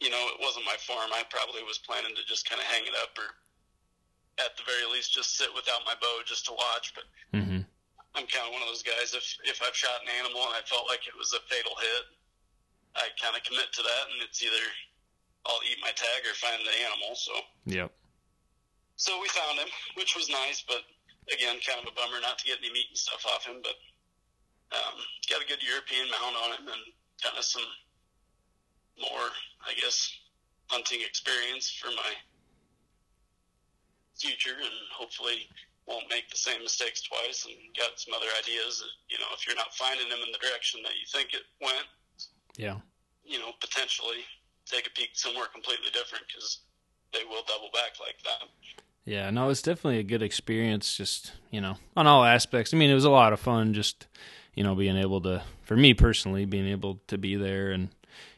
[0.00, 1.10] You know, it wasn't my farm.
[1.12, 3.28] I probably was planning to just kind of hang it up, or
[4.40, 6.94] at the very least, just sit without my bow just to watch.
[6.94, 7.62] But hmm
[8.16, 9.12] I'm kind of one of those guys.
[9.14, 12.04] If if I've shot an animal and I felt like it was a fatal hit,
[12.96, 14.64] I kind of commit to that, and it's either
[15.46, 17.12] I'll eat my tag or find the animal.
[17.14, 17.32] So
[17.68, 17.92] yep,
[18.98, 20.82] so we found him, which was nice, but
[21.30, 23.62] again, kind of a bummer not to get any meat and stuff off him.
[23.62, 23.78] But
[24.74, 24.98] um,
[25.30, 26.84] got a good European mount on him and
[27.22, 27.64] kind of some
[28.98, 29.30] more,
[29.62, 30.10] I guess,
[30.66, 32.10] hunting experience for my
[34.18, 35.46] future, and hopefully
[35.86, 37.46] won't make the same mistakes twice.
[37.46, 38.82] And got some other ideas.
[38.82, 41.46] That, you know, if you're not finding them in the direction that you think it
[41.62, 41.86] went,
[42.58, 42.82] yeah,
[43.22, 44.26] you know, potentially
[44.66, 46.66] take a peek somewhere completely different because
[47.14, 48.50] they will double back like that.
[49.04, 49.30] Yeah.
[49.30, 50.96] No, it's definitely a good experience.
[50.96, 52.72] Just you know, on all aspects.
[52.72, 53.74] I mean, it was a lot of fun.
[53.74, 54.06] Just
[54.54, 57.88] you know, being able to, for me personally, being able to be there and.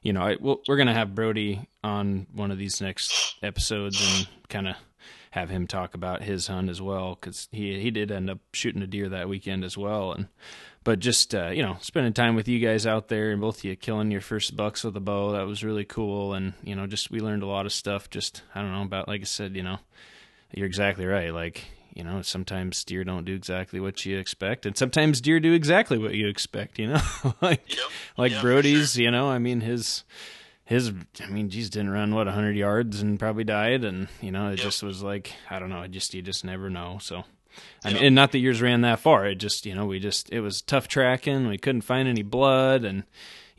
[0.02, 4.28] You know, I, we'll, we're gonna have Brody on one of these next episodes and
[4.48, 4.76] kind of
[5.30, 8.82] have him talk about his hunt as well because he he did end up shooting
[8.82, 10.26] a deer that weekend as well and
[10.82, 13.64] but just uh, you know spending time with you guys out there and both of
[13.64, 16.86] you killing your first bucks with a bow that was really cool and you know
[16.86, 19.54] just we learned a lot of stuff just I don't know about like I said
[19.54, 19.78] you know
[20.52, 24.76] you're exactly right like you know sometimes deer don't do exactly what you expect and
[24.76, 27.00] sometimes deer do exactly what you expect you know
[27.42, 27.78] like Yep.
[28.16, 30.04] like for Brody's you know I mean his
[30.64, 34.48] his I mean geez didn't run what 100 yards and probably died and you know
[34.48, 34.64] it Yep.
[34.66, 37.24] just was like I don't know it just you just never know so
[37.84, 37.94] I Yep.
[37.94, 40.40] mean and not that yours ran that far it just you know we just it
[40.40, 43.02] was tough tracking we couldn't find any blood and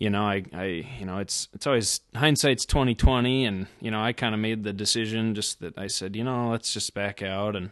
[0.01, 0.65] you know I I
[0.99, 4.73] you know it's it's always hindsight's 2020 and you know I kind of made the
[4.73, 7.69] decision just that I said you know let's just back out and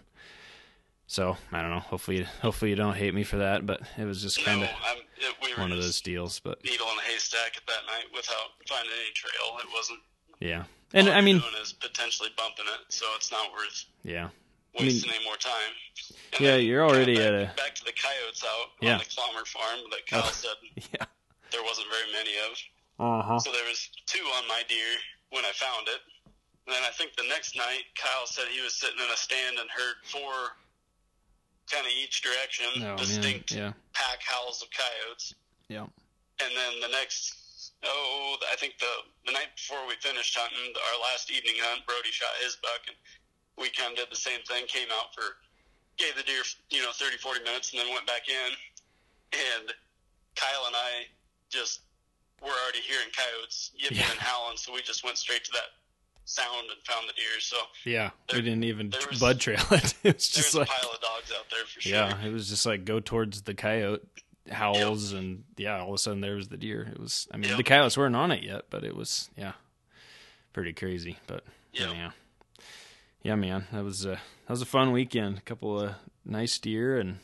[1.08, 4.22] so I don't know hopefully hopefully you don't hate me for that but it was
[4.22, 4.98] just kind of I'm,
[5.42, 8.92] we one of those deals but needle in a haystack at that night without finding
[9.02, 9.58] any trail.
[9.60, 10.00] It wasn't.
[10.40, 10.64] yeah
[10.94, 14.30] and I mean doing is potentially bumping it, so it's not worth yeah
[14.78, 15.74] I mean- wasting any more time.
[16.34, 18.94] And Yeah, you're already back, at a- back to the coyotes out Yeah.
[18.94, 20.32] on the Clommer farm that oh, Kyle Oh.
[20.32, 20.58] said
[20.94, 21.06] yeah
[21.52, 22.54] there wasn't very many of.
[23.00, 24.94] uh-huh So there was two on my deer
[25.32, 26.02] when I found it.
[26.68, 29.58] And then I think the next night, Kyle said he was sitting in a stand
[29.58, 30.54] and heard four,
[31.72, 35.34] kind of each direction, oh man distinct yeah pack howls of coyotes.
[35.68, 35.86] yeah
[36.42, 38.94] And then the next, oh, I think the
[39.26, 42.98] the night before we finished hunting, our last evening hunt, Brody shot his buck, and
[43.58, 44.66] we kind of did the same thing.
[44.68, 45.38] Came out for,
[45.98, 48.50] gave the deer, you know, 30, 40 minutes, and then went back in.
[49.34, 49.74] And
[50.36, 51.06] Kyle and I
[51.50, 51.82] just
[52.42, 54.10] we're already hearing coyotes yipping Yeah.
[54.12, 55.72] and howling, so we just went straight to that
[56.26, 57.40] sound and found the deer.
[57.40, 59.94] So Yeah, we didn't even was- bud trail it.
[60.04, 61.92] It was just a like pile of dogs out there for sure.
[61.92, 64.06] yeah, it was just like go towards the coyote
[64.52, 66.88] howls and yeah, all of a sudden there was the deer.
[66.92, 67.58] It was I mean Yep.
[67.58, 69.54] the coyotes weren't on it yet, but it was yeah,
[70.54, 71.18] pretty crazy.
[71.28, 71.90] But Yep.
[71.94, 72.12] yeah,
[73.24, 74.12] yeah, man, that was a
[74.46, 75.38] that was a fun weekend.
[75.38, 77.20] A couple of nice deer and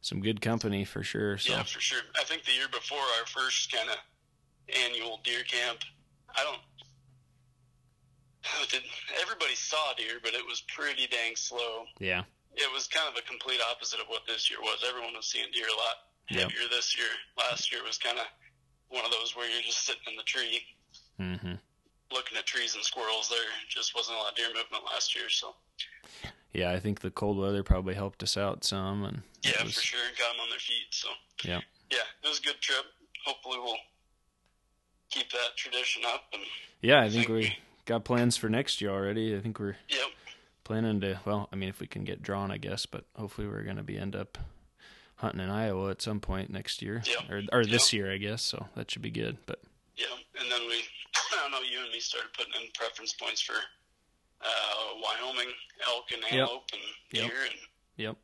[0.00, 1.38] some good company for sure.
[1.38, 2.00] So Yeah, for sure.
[2.18, 3.96] I think the year before our first kind of
[4.84, 5.80] annual deer camp,
[6.36, 6.60] I don't.
[9.22, 11.84] Everybody saw deer, but it was pretty dang slow.
[11.98, 12.22] yeah,
[12.54, 14.84] It was kind of a complete opposite of what this year was.
[14.88, 15.96] Everyone was seeing deer a lot
[16.30, 16.42] Yep.
[16.50, 17.10] heavier this year.
[17.36, 18.24] Last year was kind of
[18.88, 20.62] one of those where you're just sitting in the tree
[21.18, 21.54] hmm
[22.12, 23.28] looking at trees and squirrels.
[23.28, 25.54] There just wasn't a lot of deer movement last year, so
[26.52, 29.80] yeah, I think the cold weather probably helped us out some, and Yeah, was- for
[29.82, 30.00] sure.
[30.18, 30.86] Got them on their feet.
[30.90, 31.08] So
[31.44, 31.60] yeah,
[31.90, 32.84] yeah, it was a good trip.
[33.24, 33.76] Hopefully we'll
[35.10, 36.24] keep that tradition up.
[36.32, 36.42] And
[36.82, 37.00] yeah.
[37.00, 39.36] I think Think we got plans for next year already.
[39.36, 40.08] I think we're yep,
[40.64, 41.20] planning to.
[41.24, 43.82] Well, I mean, if we can get drawn, I guess, but hopefully we're going to
[43.82, 44.38] be end up
[45.16, 47.30] hunting in Iowa at some point next year, Yeah.
[47.34, 48.42] or or this year, I guess.
[48.42, 49.36] So that should be good.
[49.46, 49.60] But
[49.96, 50.06] yeah.
[50.40, 50.76] And then we,
[51.32, 53.54] I don't know, you and me started putting in preference points for
[54.40, 55.52] uh, Wyoming
[55.86, 56.32] elk and Yep.
[56.32, 57.28] antelope and Yep.
[57.30, 57.58] deer, and
[57.96, 58.16] yep,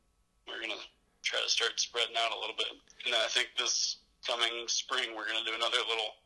[0.47, 0.81] we're gonna
[1.23, 2.69] try to start spreading out a little bit.
[3.05, 6.17] And then I think this coming spring we're gonna do another little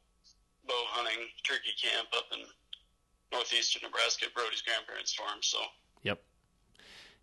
[0.66, 2.44] bow hunting turkey camp up in
[3.32, 5.42] northeastern Nebraska at Brody's grandparents' farm.
[5.42, 5.58] So
[6.02, 6.22] yep,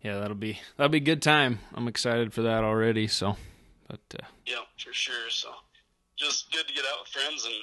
[0.02, 0.18] yeah.
[0.18, 1.60] That'll be that'll be a good time.
[1.74, 3.06] I'm excited for that already.
[3.08, 3.36] So,
[3.88, 5.30] but uh, yeah, for sure.
[5.30, 5.54] So
[6.16, 7.54] just good to get out with friends and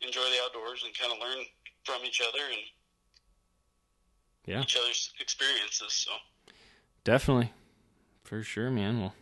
[0.00, 1.44] enjoy the outdoors and kind of learn
[1.84, 2.60] from each other and
[4.46, 5.92] yeah, each other's experiences.
[5.92, 6.12] So
[7.04, 7.52] definitely,
[8.24, 9.00] for sure, man.
[9.00, 9.14] Well.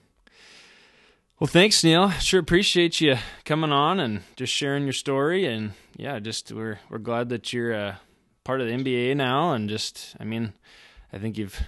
[1.41, 2.11] Well, thanks, Neal.
[2.11, 5.47] Sure appreciate you coming on and just sharing your story.
[5.47, 7.97] And yeah, just we're we're glad that you're uh,
[8.45, 9.53] part of the NBA now.
[9.53, 10.53] And just, I mean,
[11.13, 11.61] I think you've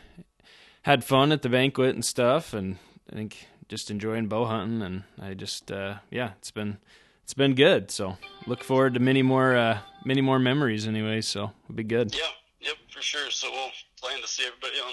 [0.82, 2.54] had fun at the banquet and stuff.
[2.54, 2.78] And
[3.12, 4.82] I think just enjoying bow hunting.
[4.82, 6.78] And I just, uh, yeah, it's been
[7.24, 7.90] it's been good.
[7.90, 10.86] So look forward to many more uh, many more memories.
[10.86, 12.14] Anyway, so it'll be good.
[12.14, 12.22] yeah,
[12.66, 13.30] yep, for sure.
[13.30, 14.92] So we'll plan to see everybody on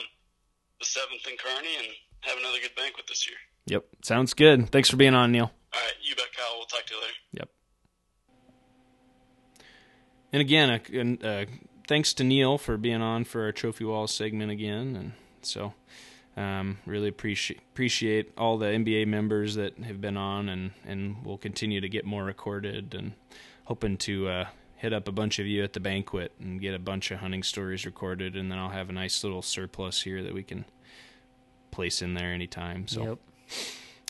[0.80, 1.88] the seventh in Kearney and
[2.22, 3.38] have another good banquet this year.
[3.66, 4.70] Yep, sounds good.
[4.70, 5.52] Thanks for being on, Neal.
[5.74, 6.58] All right, you bet, Kyle.
[6.58, 7.14] We'll talk to you later.
[7.34, 7.50] Yep.
[10.34, 11.46] And again, uh, uh,
[11.88, 14.96] thanks to Neal for being on for our Trophy Wall segment again.
[14.96, 15.74] And so,
[16.36, 21.38] um, really appreciate appreciate all the NBA members that have been on, and and we'll
[21.38, 23.14] continue to get more recorded, and
[23.66, 24.46] hoping to uh,
[24.84, 27.42] hit up a bunch of you at the banquet and get a bunch of hunting
[27.42, 30.66] stories recorded, and then I'll have a nice little surplus here that we can
[31.72, 32.90] place in there anytime.
[32.90, 33.18] So.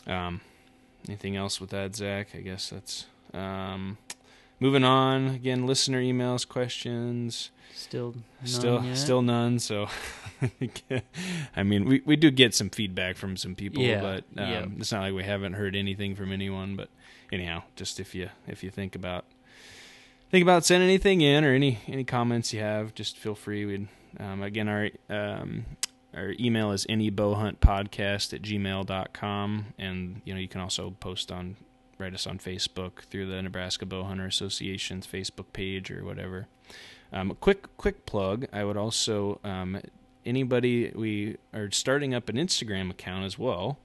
[0.06, 0.12] Yep.
[0.12, 0.40] Um,
[1.06, 2.30] anything else with that, Zach?
[2.34, 3.98] I guess that's um,
[4.58, 5.28] moving on.
[5.28, 7.52] Again, listener emails, questions.
[7.72, 8.96] Still none still, yet?
[8.96, 9.60] still none.
[9.60, 9.86] So,
[11.56, 14.66] I mean, we we do get some feedback from some people, Yeah, but um, yeah.
[14.78, 16.74] it's not like we haven't heard anything from anyone.
[16.74, 16.88] But
[17.30, 19.24] anyhow, just if you if you think about
[20.34, 23.64] think about sending anything in or any any comments you have, just feel free.
[23.64, 23.86] We'd
[24.18, 25.64] um, again our um,
[26.12, 31.54] our email is anybowhuntpodcast at gmail.com and you know you can also post on
[31.98, 36.48] write us on facebook through the nebraska bowhunter association's facebook page or whatever.
[37.12, 39.80] Um, a quick quick plug i would also um,
[40.26, 43.78] anybody we are starting up an instagram account as well.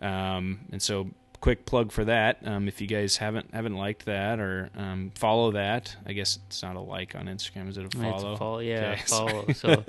[0.00, 4.38] Um, and so quick plug for that um, if you guys haven't haven't liked that
[4.40, 7.86] or um, follow that i guess it's not a like on instagram is it a
[7.86, 9.46] It's a follow follow, yeah, Okay, follow.
[9.54, 9.84] So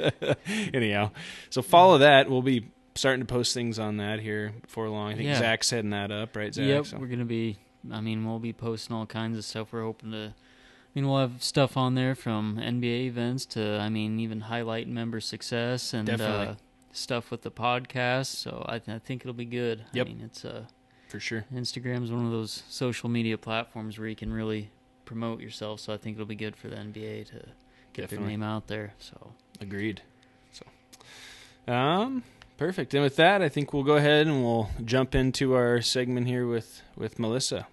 [0.74, 1.12] anyhow,
[1.50, 2.30] so follow that.
[2.30, 5.12] We'll be starting to post things on that here before long.
[5.12, 5.40] I think Yeah.
[5.40, 6.66] Zach's heading that up, right, Zach?
[6.68, 7.58] Yep, So- we're gonna be.
[7.92, 9.72] I mean, we'll be posting all kinds of stuff.
[9.74, 10.34] We're hoping to.
[10.36, 13.80] I mean, we'll have stuff on there from NBA events to.
[13.80, 16.56] I mean, even highlight member success and uh,
[16.92, 18.28] stuff with the podcast.
[18.28, 19.86] So I, th- I think it'll be good.
[19.94, 20.06] Yep.
[20.06, 20.66] I mean, it's uh,
[21.12, 21.46] for sure.
[21.54, 24.72] Instagram is one of those social media platforms where you can really
[25.06, 25.82] promote yourself.
[25.82, 27.46] So I think it'll be good for the NBA to
[27.94, 28.94] get their name out there.
[28.98, 30.02] So Agreed.
[30.52, 32.24] So, um,
[32.58, 32.94] perfect.
[32.96, 36.48] And with that, I think we'll go ahead and we'll jump into our segment here
[36.48, 37.68] with with Melissa.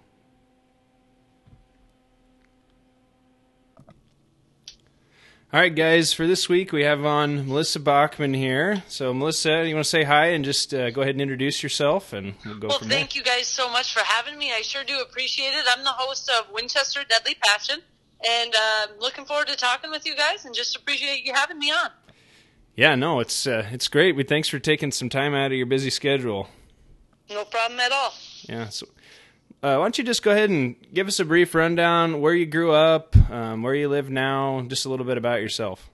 [5.51, 6.13] All right, guys.
[6.13, 8.83] For this week, we have on Melissa Bachman here.
[8.87, 12.13] So, Melissa, you want to say hi and just uh, go ahead and introduce yourself,
[12.13, 12.99] and we'll go Well, from there.
[12.99, 14.51] thank you guys so much for having me.
[14.53, 15.65] I sure do appreciate it.
[15.75, 17.79] I'm the host of Winchester Deadly Passion,
[18.29, 21.71] and uh, looking forward to talking with you guys, and just appreciate you having me
[21.71, 21.89] on.
[22.75, 24.15] Yeah, no, it's uh, it's great.
[24.15, 26.47] We thanks for taking some time out of your busy schedule.
[27.27, 28.13] No problem at all.
[28.43, 28.69] Yeah.
[28.69, 28.85] So,
[29.61, 32.45] uh, why don't you just go ahead and give us a brief rundown where you
[32.45, 35.89] grew up, um, where you live now, just a little bit about yourself.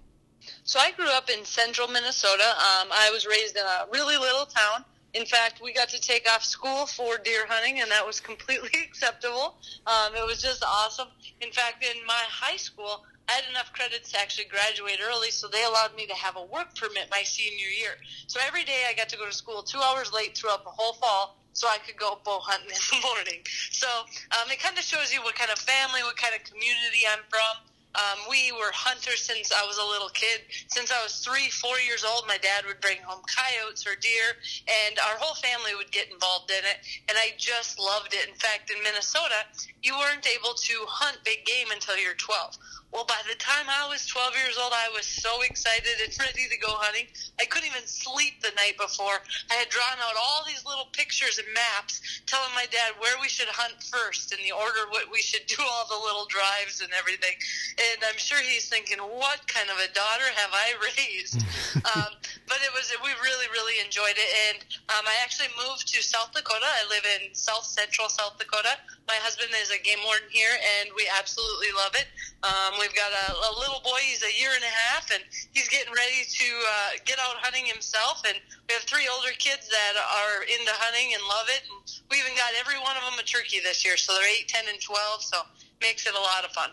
[0.63, 2.43] So I grew up in central Minnesota.
[2.43, 4.85] Um, I was raised in a really little town.
[5.15, 8.69] In fact, we got to take off school for deer hunting, and that was completely
[8.83, 9.57] acceptable.
[9.87, 11.07] Um, it was just awesome.
[11.41, 15.47] In fact, in my high school, I had enough credits to actually graduate early, so
[15.47, 17.95] they allowed me to have a work permit my senior year.
[18.27, 20.93] So every day I got to go to school two hours late throughout the whole
[20.93, 23.39] fall, so I could go bow hunting in the morning.
[23.71, 23.87] So
[24.35, 27.23] um, it kind of shows you what kind of family, what kind of community I'm
[27.31, 27.65] from.
[27.95, 30.43] Um, we were hunters since I was a little kid.
[30.67, 34.35] Since I was three, four years old, my dad would bring home coyotes or deer,
[34.67, 36.83] and our whole family would get involved in it.
[37.07, 38.27] And I just loved it.
[38.27, 39.47] In fact, in Minnesota,
[39.81, 42.59] you weren't able to hunt big game until you're 12.
[42.95, 46.47] Well, by the time I was 12 years old, I was so excited and ready
[46.47, 47.11] to go hunting.
[47.35, 49.19] I couldn't even sleep the night before.
[49.51, 53.27] I had drawn out all these little pictures and maps telling my dad where we
[53.27, 56.87] should hunt first and the order what we should do all the little drives and
[56.95, 57.35] everything.
[57.75, 61.43] And I'm sure he's thinking, what kind of a daughter have I raised?
[61.99, 62.15] um,
[62.47, 64.31] but it was, we really, really enjoyed it.
[64.47, 64.63] And
[64.95, 66.63] um, I actually moved to South Dakota.
[66.63, 68.79] I live in South Central South Dakota.
[69.07, 70.49] My husband is a game warden here,
[70.81, 72.09] and we absolutely love it.
[72.41, 74.01] Um, we've got a, a little boy.
[74.01, 75.21] He's a year and a half, and
[75.53, 78.25] he's getting ready to uh, get out hunting himself.
[78.25, 81.61] And we have three older kids that are into hunting and love it.
[81.69, 81.77] And
[82.09, 84.65] we even got every one of them a turkey this year, so they're eight, ten,
[84.69, 85.21] and twelve.
[85.21, 85.37] So
[85.81, 86.69] makes it a lot of fun.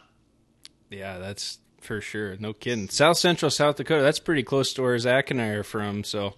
[0.90, 2.36] Yeah, that's for sure.
[2.38, 2.88] No kidding.
[2.88, 4.02] South Central South Dakota.
[4.02, 6.04] That's pretty close to where Zach and I are from.
[6.04, 6.34] So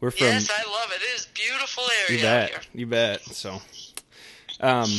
[0.00, 0.26] we're from.
[0.26, 1.00] Yes, I love it.
[1.02, 2.16] It is beautiful area.
[2.16, 2.68] You bet.
[2.74, 3.20] You bet.
[3.22, 3.62] So,
[4.60, 4.90] um,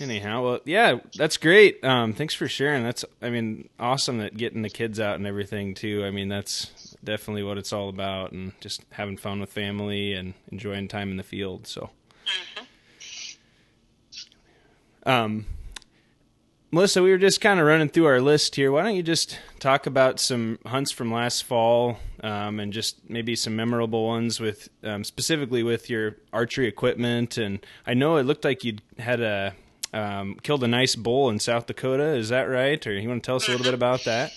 [0.00, 1.84] anyhow, well, yeah, that's great.
[1.84, 2.82] Um, thanks for sharing.
[2.82, 6.04] That's, I mean, awesome that getting the kids out and everything too.
[6.04, 10.34] I mean, that's definitely what it's all about, and just having fun with family and
[10.50, 11.66] enjoying time in the field.
[11.66, 11.90] So,
[15.04, 15.46] um,
[16.70, 18.72] Melissa, we were just kind of running through our list here.
[18.72, 23.36] Why don't you just talk about some hunts from last fall, um, and just maybe
[23.36, 27.36] some memorable ones with um, specifically with your archery equipment?
[27.36, 29.54] And I know it looked like you had a
[29.92, 32.14] um, killed a nice bull in South Dakota.
[32.14, 32.84] Is that right?
[32.86, 34.32] Or you want to tell us a little bit about that?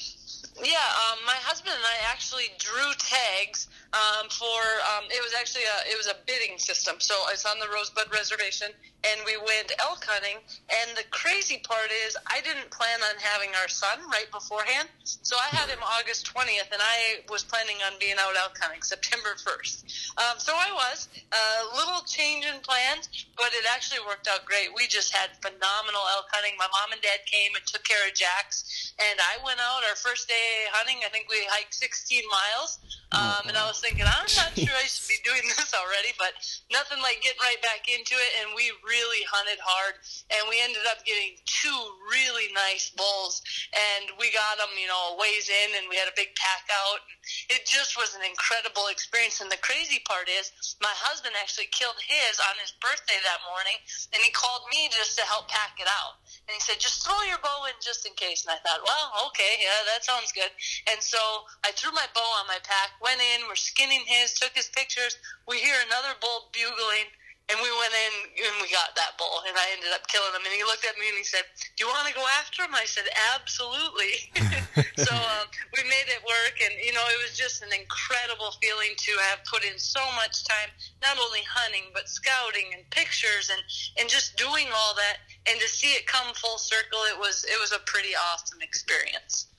[0.63, 4.60] Yeah, um, my husband and I actually drew tags um, for.
[4.91, 6.99] Um, it was actually a it was a bidding system.
[6.99, 8.75] So it's on the Rosebud Reservation,
[9.08, 10.43] and we went elk hunting.
[10.67, 14.91] And the crazy part is, I didn't plan on having our son right beforehand.
[15.03, 18.84] So I had him August twentieth, and I was planning on being out elk hunting
[18.93, 19.88] September first.
[20.19, 23.08] Um, so I was a little change in plans,
[23.39, 24.75] but it actually worked out great.
[24.75, 26.60] We just had phenomenal elk hunting.
[26.60, 29.95] My mom and dad came and took care of Jax, and I went out our
[29.95, 30.99] first day hunting.
[31.05, 32.79] I think we hiked 16 miles,
[33.15, 36.33] um, and I was thinking, I'm not sure I should be doing this already, but
[36.73, 38.31] nothing like getting right back into it.
[38.41, 40.01] And we really hunted hard,
[40.33, 45.13] and we ended up getting two really nice bulls, and we got them, you know,
[45.21, 47.05] ways in, and we had a big pack out.
[47.53, 49.37] It just was an incredible experience.
[49.37, 50.49] And the crazy part is,
[50.81, 53.77] my husband actually killed his on his birthday that morning,
[54.17, 56.24] and he called me just to help pack it out.
[56.45, 58.45] And he said, just throw your bow in just in case.
[58.45, 60.53] And I thought, well, okay, yeah, that sounds good.
[60.91, 61.17] And so
[61.65, 65.17] I threw my bow on my pack, went in, we're skinning his, took his pictures.
[65.49, 67.10] We hear another bull bugling,
[67.49, 70.41] and we went in and we got that bull, and I ended up killing him.
[70.41, 71.45] And he looked at me and he said,
[71.77, 73.05] "Do you want to go after him?" I said,
[73.38, 74.34] "Absolutely."
[75.05, 75.45] so um,
[75.77, 79.45] we made it work, and you know, it was just an incredible feeling to have
[79.45, 80.73] put in so much time,
[81.05, 83.62] not only hunting but scouting and pictures and
[84.01, 87.62] and just doing all that, and to see it come full circle, it was it
[87.62, 89.53] was a pretty awesome experience.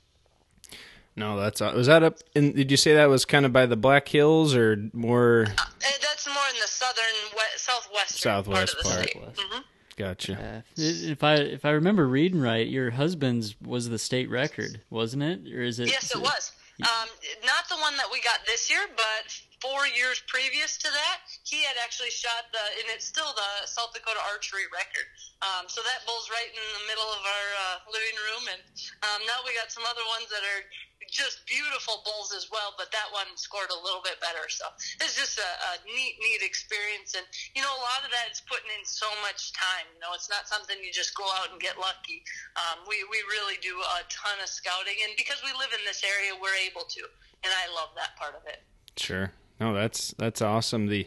[1.17, 2.19] No, that's uh, was that up?
[2.35, 5.47] In, did you say that was kind of by the Black Hills or more?
[5.49, 5.63] Uh,
[6.03, 9.35] that's more in the southern, west, southwestern Southwest part of the part.
[9.37, 9.47] state.
[9.47, 9.61] hmm
[9.97, 10.35] Gotcha.
[10.35, 15.23] Uh, if I if I remember reading right, your husband's was the state record, wasn't
[15.23, 15.51] it?
[15.51, 15.89] Or is it?
[15.89, 16.53] Yes, it was.
[16.83, 17.09] Um,
[17.47, 21.65] not the one that we got this year, but four years previous to that, he
[21.65, 25.09] had actually shot the, and it's still the South Dakota archery record.
[25.45, 28.63] Um, so that bull's right in the middle of our uh, living room, and
[29.05, 30.63] um, now we got some other ones that are
[31.07, 34.49] just beautiful bulls as well, but that one scored a little bit better.
[34.51, 34.67] So
[34.99, 37.15] it's just a, a neat, neat experience.
[37.15, 37.23] And,
[37.55, 39.87] you know, a lot of that is putting in so much time.
[39.95, 42.27] You know, it's not something you just go out and get lucky.
[42.59, 44.99] Um, we, we really do a ton of scouting.
[45.07, 47.03] And because we live in this area, we're able to.
[47.47, 48.67] And I love that part of it.
[48.99, 49.31] Sure.
[49.61, 50.87] No, that's that's awesome.
[50.87, 51.07] The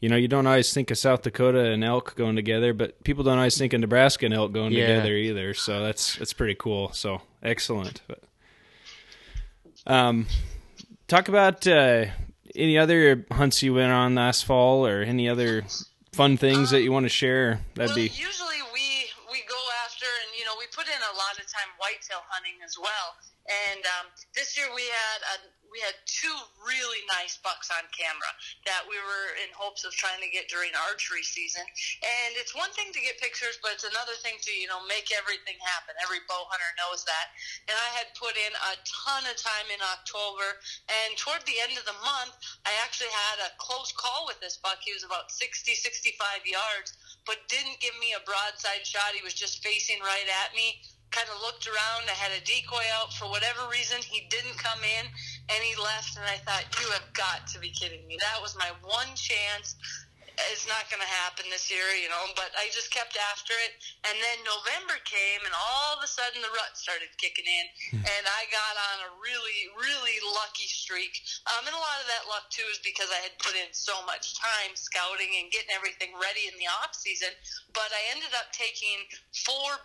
[0.00, 3.24] you know, you don't always think of South Dakota and elk going together, but people
[3.24, 4.86] don't always think of Nebraska and elk going Yeah.
[4.86, 5.54] together either.
[5.54, 6.92] So that's that's pretty cool.
[6.92, 8.02] So excellent.
[8.06, 8.22] But,
[9.86, 10.26] um,
[11.08, 12.06] talk about uh,
[12.54, 15.64] any other hunts you went on last fall, or any other
[16.12, 17.60] fun things that you want to share.
[17.74, 21.14] That'd well, be usually we we go after, and you know, we put in a
[21.16, 23.16] lot of time whitetail hunting as well.
[23.48, 25.36] And um, this year we had a,
[25.72, 26.32] we had two
[26.64, 28.32] really nice bucks on camera
[28.64, 31.64] that we were in hopes of trying to get during archery season.
[32.00, 35.12] And it's one thing to get pictures, but it's another thing to you know make
[35.12, 35.96] everything happen.
[36.00, 37.26] Every bow hunter knows that.
[37.68, 41.76] And I had put in a ton of time in October, and toward the end
[41.76, 42.36] of the month,
[42.68, 44.80] I actually had a close call with this buck.
[44.84, 49.16] He was about 60, 65 yards, but didn't give me a broadside shot.
[49.16, 50.80] He was just facing right at me
[51.10, 52.08] kind of looked around.
[52.08, 53.98] I had a decoy out for whatever reason.
[54.02, 55.04] He didn't come in,
[55.48, 56.16] and he left.
[56.16, 58.18] And I thought, you have got to be kidding me.
[58.20, 59.76] That was my one chance
[60.54, 62.30] it's not going to happen this year, you know.
[62.38, 63.74] But I just kept after it,
[64.06, 67.66] and then November came, and all of a sudden the rut started kicking in,
[68.06, 71.18] and I got on a really, really lucky streak.
[71.50, 73.98] Um, and a lot of that luck too is because I had put in so
[74.06, 77.34] much time scouting and getting everything ready in the off season.
[77.74, 79.82] But I ended up taking four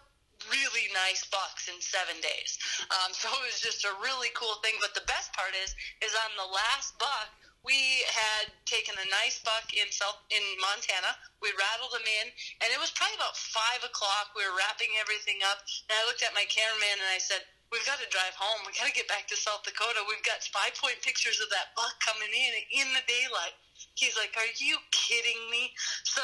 [0.52, 2.60] really nice bucks in seven days.
[2.91, 4.76] Um, so it was just a really cool thing.
[4.82, 7.30] But the best part is, is on the last buck,
[7.64, 11.16] we had taken a nice buck in South in Montana.
[11.39, 12.28] We rattled him in,
[12.60, 14.36] and it was probably about five o'clock.
[14.36, 17.88] We were wrapping everything up, and I looked at my cameraman and I said, "We've
[17.88, 18.68] got to drive home.
[18.68, 20.04] We got to get back to South Dakota.
[20.12, 23.56] We've got five point pictures of that buck coming in in the daylight."
[23.96, 25.72] He's like, "Are you kidding me?"
[26.04, 26.24] So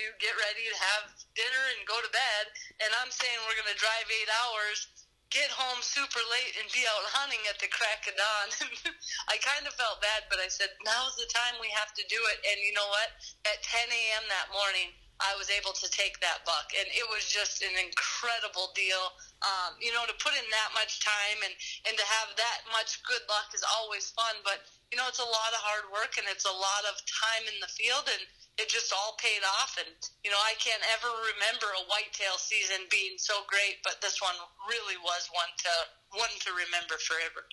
[0.00, 2.44] to get ready to have dinner and go to bed.
[2.80, 6.82] And I'm saying we're going to drive eight hours get home super late and be
[6.90, 8.48] out hunting at the crack of dawn.
[9.32, 12.18] I kind of felt bad, but I said, now's the time we have to do
[12.34, 12.42] it.
[12.50, 13.14] And you know what?
[13.46, 14.26] At 10 a.m.
[14.26, 14.90] that morning,
[15.20, 19.12] I was able to take that buck, and it was just an incredible deal.
[19.44, 21.52] Um, you know, to put in that much time and
[21.84, 24.40] and to have that much good luck is always fun.
[24.48, 27.44] But you know, it's a lot of hard work and it's a lot of time
[27.52, 28.24] in the field, and
[28.60, 29.76] it just all paid off.
[29.80, 29.90] And
[30.22, 34.36] you know, I can't ever remember a whitetail season being so great, but this one
[34.68, 35.72] really was one to
[36.20, 37.48] one to remember forever.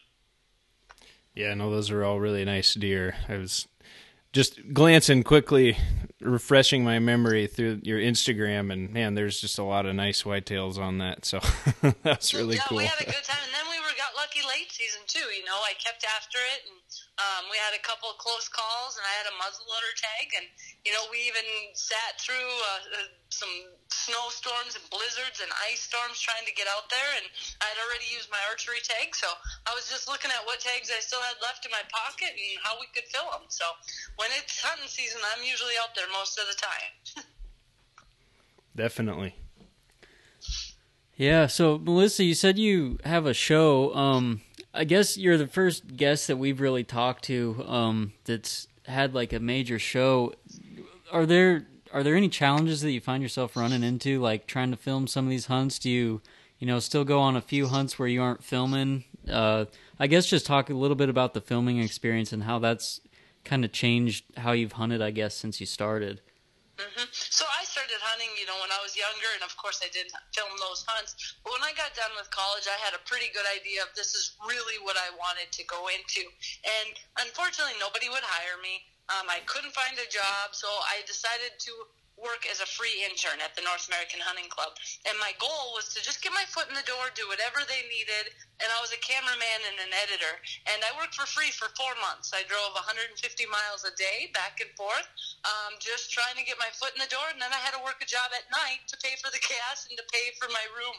[1.33, 3.15] Yeah, no, those are all really nice deer.
[3.29, 3.67] I was
[4.33, 5.77] just glancing quickly,
[6.19, 10.77] refreshing my memory through your Instagram, and man, there's just a lot of nice whitetails
[10.77, 11.25] on that.
[11.25, 11.39] So
[12.03, 12.81] that's really yeah, cool.
[12.81, 15.25] Yeah, we had a good time, and then we were got lucky late season too.
[15.33, 16.77] You know, I kept after it and
[17.17, 20.45] um, we had a couple of close calls, and I had a muzzleloader tag, and
[20.85, 23.49] you know we even sat through uh, uh, some
[23.89, 27.09] snowstorms and blizzards and ice storms trying to get out there.
[27.17, 27.25] And
[27.57, 29.25] I had already used my archery tag, so
[29.65, 32.61] I was just looking at what tags I still had left in my pocket and
[32.61, 33.49] how we could fill them.
[33.49, 33.65] So
[34.21, 37.25] when it's hunting season, I'm usually out there most of the time.
[38.77, 39.33] Definitely.
[41.17, 41.49] Yeah.
[41.49, 43.89] So Melissa, you said you have a show.
[43.97, 44.45] Um,
[44.77, 49.33] I guess you're the first guest that we've really talked to um, that's had like
[49.33, 50.33] a major show.
[51.11, 54.77] Are there are there any challenges that you find yourself running into, like trying to
[54.77, 55.79] film some of these hunts?
[55.79, 56.21] Do you
[56.59, 59.03] you know still go on a few hunts where you aren't filming?
[59.27, 59.65] Uh,
[59.99, 63.01] I guess just talk a little bit about the filming experience and how that's
[63.43, 65.01] kind of changed how you've hunted.
[65.01, 66.21] I guess since you started.
[66.77, 67.09] Mm-hmm.
[67.09, 70.13] So I started hunting, you know, when I was younger, and of course I didn't
[70.29, 71.17] film those hunts.
[71.41, 74.13] But when I got done with college, I had a pretty good idea of this
[74.13, 76.29] is really what I wanted to go into.
[76.61, 76.93] And
[77.25, 78.85] unfortunately, nobody would hire me.
[79.09, 81.73] Um, I couldn't find a job, so I decided to
[82.17, 84.73] work as a free intern at the North American Hunting Club.
[85.05, 87.85] And my goal was to just get my foot in the door, do whatever they
[87.87, 88.33] needed.
[88.57, 90.33] And I was a cameraman and an editor.
[90.65, 92.33] And I worked for free for four months.
[92.33, 93.13] I drove 150
[93.47, 95.05] miles a day back and forth,
[95.45, 97.29] um, just trying to get my foot in the door.
[97.29, 99.85] And then I had to work a job at night to pay for the gas
[99.85, 100.97] and to pay for my room.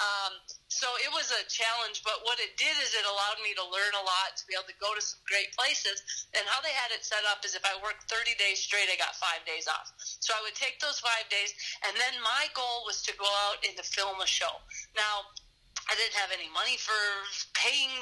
[0.00, 0.32] Um,
[0.74, 3.94] so it was a challenge, but what it did is it allowed me to learn
[3.94, 6.02] a lot, to be able to go to some great places.
[6.34, 8.98] And how they had it set up is if I worked 30 days straight, I
[8.98, 9.94] got five days off.
[9.96, 11.54] So I would take those five days,
[11.86, 14.50] and then my goal was to go out and to film a show.
[14.98, 15.30] Now,
[15.86, 16.98] I didn't have any money for
[17.54, 17.94] paying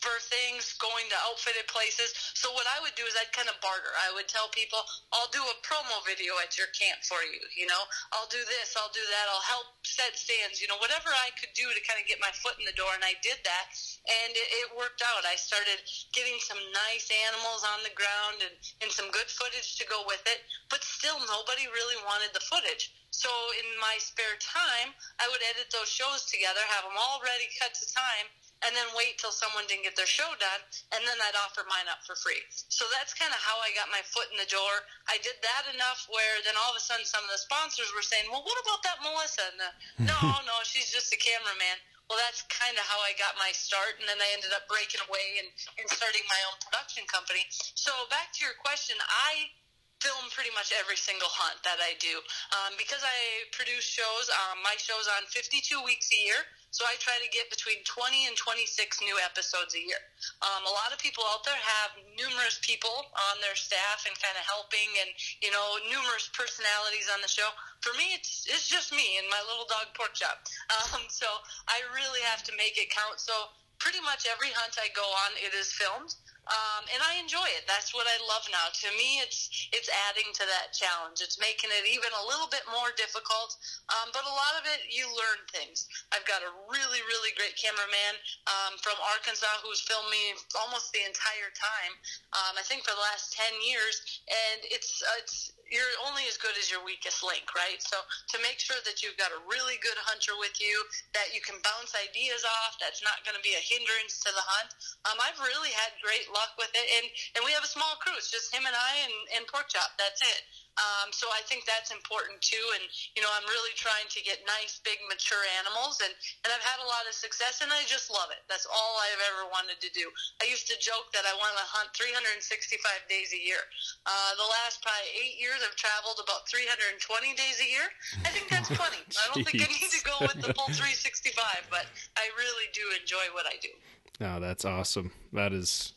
[0.00, 2.12] for things, going to outfitted places.
[2.36, 3.92] So what I would do is I'd kind of barter.
[4.04, 4.80] I would tell people,
[5.12, 7.40] I'll do a promo video at your camp for you.
[7.56, 7.82] You know,
[8.16, 10.58] I'll do this, I'll do that, I'll help set stands.
[10.58, 12.90] You know, whatever I could do to kind of get my foot in the door,
[12.96, 13.66] and I did that,
[14.08, 15.22] and it, it worked out.
[15.28, 15.80] I started
[16.16, 20.24] getting some nice animals on the ground and, and some good footage to go with
[20.24, 20.40] it,
[20.72, 22.92] but still nobody really wanted the footage.
[23.10, 23.28] So
[23.58, 27.74] in my spare time, I would edit those shows together, have them all ready, cut
[27.74, 28.30] to time,
[28.66, 31.88] and then wait till someone didn't get their show done, and then I'd offer mine
[31.88, 32.40] up for free.
[32.50, 34.84] So that's kind of how I got my foot in the door.
[35.08, 38.04] I did that enough where then all of a sudden some of the sponsors were
[38.04, 39.70] saying, "Well, what about that Melissa?" And the,
[40.12, 41.80] no, no, she's just a cameraman.
[42.10, 44.98] Well, that's kind of how I got my start, and then I ended up breaking
[45.06, 45.46] away and,
[45.78, 47.46] and starting my own production company.
[47.78, 49.54] So back to your question, I
[50.02, 52.18] film pretty much every single hunt that I do.
[52.56, 56.40] Um, because I produce shows, um, my show's on 52 weeks a year,
[56.70, 59.98] so I try to get between 20 and 26 new episodes a year.
[60.42, 64.38] Um, a lot of people out there have numerous people on their staff and kind
[64.38, 65.10] of helping and,
[65.42, 67.50] you know, numerous personalities on the show.
[67.82, 70.46] For me, it's, it's just me and my little dog pork chop.
[70.70, 71.26] Um, so
[71.66, 73.18] I really have to make it count.
[73.20, 73.34] So
[73.82, 76.14] pretty much every hunt I go on, it is filmed.
[76.48, 77.68] Um, and I enjoy it.
[77.68, 78.72] That's what I love now.
[78.72, 81.20] To me, it's it's adding to that challenge.
[81.20, 83.54] It's making it even a little bit more difficult.
[83.92, 85.86] Um, but a lot of it, you learn things.
[86.10, 88.14] I've got a really, really great cameraman
[88.50, 91.92] um, from Arkansas who's filmed me almost the entire time.
[92.34, 96.34] Um, I think for the last ten years, and it's uh, it's you're only as
[96.34, 97.78] good as your weakest link, right?
[97.78, 97.94] So
[98.34, 100.82] to make sure that you've got a really good hunter with you,
[101.14, 104.42] that you can bounce ideas off, that's not going to be a hindrance to the
[104.42, 104.74] hunt.
[105.06, 107.06] Um, I've really had great luck with it, and
[107.36, 108.14] and we have a small crew.
[108.16, 109.94] It's just him and I and, and Pork Chop.
[109.98, 110.42] That's it.
[110.78, 112.62] Um, so I think that's important too.
[112.78, 116.12] And you know, I'm really trying to get nice, big, mature animals, and
[116.46, 118.40] and I've had a lot of success, and I just love it.
[118.48, 120.08] That's all I've ever wanted to do.
[120.40, 123.60] I used to joke that I want to hunt 365 days a year.
[124.06, 126.96] Uh, the last probably eight years, I've traveled about 320
[127.36, 127.86] days a year.
[128.24, 129.02] I think that's plenty.
[129.18, 131.36] I don't think I need to go with the full 365,
[131.68, 131.84] but
[132.16, 133.72] I really do enjoy what I do.
[134.20, 135.12] No, oh, that's awesome.
[135.32, 135.94] That is,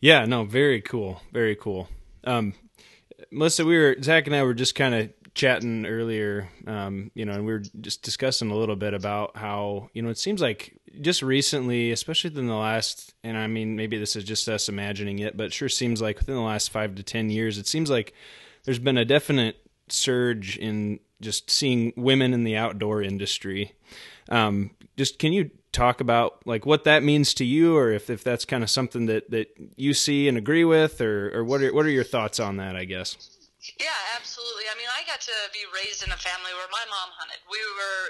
[0.00, 1.88] yeah, no, very cool, very cool.
[2.24, 2.54] Um,
[3.30, 7.32] Melissa, we were Zach and I were just kind of chatting earlier, um, you know,
[7.32, 10.78] and we were just discussing a little bit about how you know it seems like
[11.00, 15.18] just recently, especially within the last, and I mean maybe this is just us imagining
[15.20, 17.90] it, but it sure seems like within the last five to ten years, it seems
[17.90, 18.14] like
[18.64, 19.56] there's been a definite
[19.88, 23.72] surge in just seeing women in the outdoor industry.
[24.28, 28.24] Um, just can you talk about like what that means to you, or if, if
[28.24, 31.72] that's kind of something that, that you see and agree with, or, or what are
[31.72, 32.76] what are your thoughts on that?
[32.76, 33.37] I guess.
[33.76, 34.64] Yeah, absolutely.
[34.72, 37.44] I mean, I got to be raised in a family where my mom hunted.
[37.52, 38.04] We were,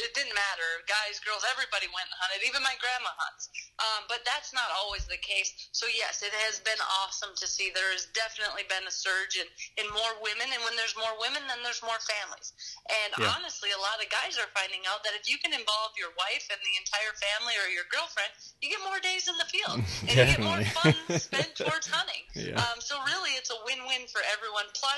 [0.00, 0.70] it didn't matter.
[0.88, 2.40] Guys, girls, everybody went and hunted.
[2.48, 3.52] Even my grandma hunts.
[3.82, 5.52] Um, but that's not always the case.
[5.74, 7.74] So, yes, it has been awesome to see.
[7.74, 10.46] There has definitely been a surge in, in more women.
[10.46, 12.54] And when there's more women, then there's more families.
[12.86, 13.34] And yeah.
[13.34, 16.46] honestly, a lot of guys are finding out that if you can involve your wife
[16.54, 18.30] and the entire family or your girlfriend,
[18.62, 19.82] you get more days in the field.
[20.06, 22.22] And you get more fun spent towards hunting.
[22.38, 22.62] Yeah.
[22.62, 24.70] Um, so, really, it's a win win for everyone.
[24.78, 24.93] Plus,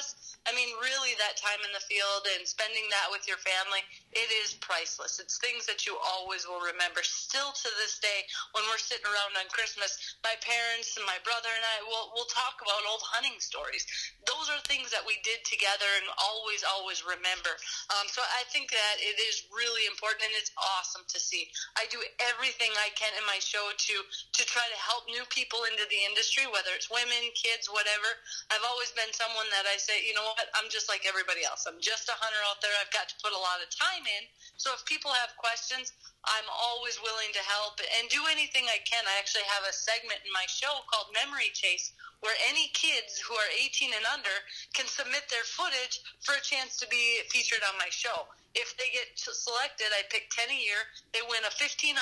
[0.46, 3.82] I mean, really, that time in the field and spending that with your family,
[4.14, 5.18] it is priceless.
[5.18, 7.02] It's things that you always will remember.
[7.02, 8.22] Still to this day,
[8.54, 12.30] when we're sitting around on Christmas, my parents and my brother and I will will
[12.30, 13.82] talk about old hunting stories.
[14.22, 17.58] Those are things that we did together and always, always remember.
[17.98, 21.50] Um, so I think that it is really important and it's awesome to see.
[21.74, 25.66] I do everything I can in my show to to try to help new people
[25.74, 28.08] into the industry, whether it's women, kids, whatever.
[28.54, 31.70] I've always been someone that I say, you know what, I'm just like everybody else.
[31.70, 32.74] I'm just a hunter out there.
[32.82, 34.26] I've got to put a lot of time in.
[34.58, 35.94] So if people have questions,
[36.26, 39.06] I'm always willing to help and do anything I can.
[39.06, 43.38] I actually have a segment in my show called Memory Chase where any kids who
[43.38, 44.36] are 18 and under
[44.74, 48.26] can submit their footage for a chance to be featured on my show.
[48.56, 50.80] If they get selected, I pick 10 a year.
[51.12, 51.92] They win a $1,500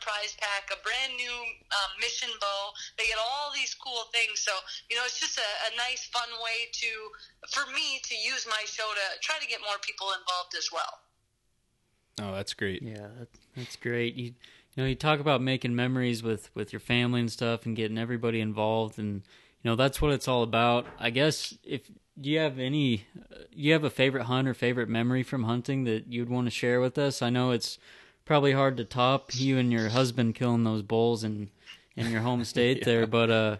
[0.00, 1.36] prize pack, a brand new
[1.76, 2.72] um, mission bow.
[2.96, 4.40] They get all these cool things.
[4.40, 4.52] So,
[4.88, 6.90] you know, it's just a, a nice, fun way to,
[7.52, 11.04] for me, to use my show to try to get more people involved as well.
[12.20, 12.82] Oh, that's great.
[12.82, 14.14] Yeah, that's great.
[14.14, 14.34] You,
[14.74, 17.98] you know, you talk about making memories with with your family and stuff, and getting
[17.98, 19.22] everybody involved, and
[19.62, 20.86] you know that's what it's all about.
[20.98, 21.90] I guess if
[22.20, 23.06] do you have any,
[23.50, 26.80] you have a favorite hunt or favorite memory from hunting that you'd want to share
[26.80, 27.22] with us?
[27.22, 27.78] I know it's
[28.24, 31.50] probably hard to top you and your husband killing those bulls in
[31.96, 32.84] in your home state yeah.
[32.84, 33.56] there, but uh,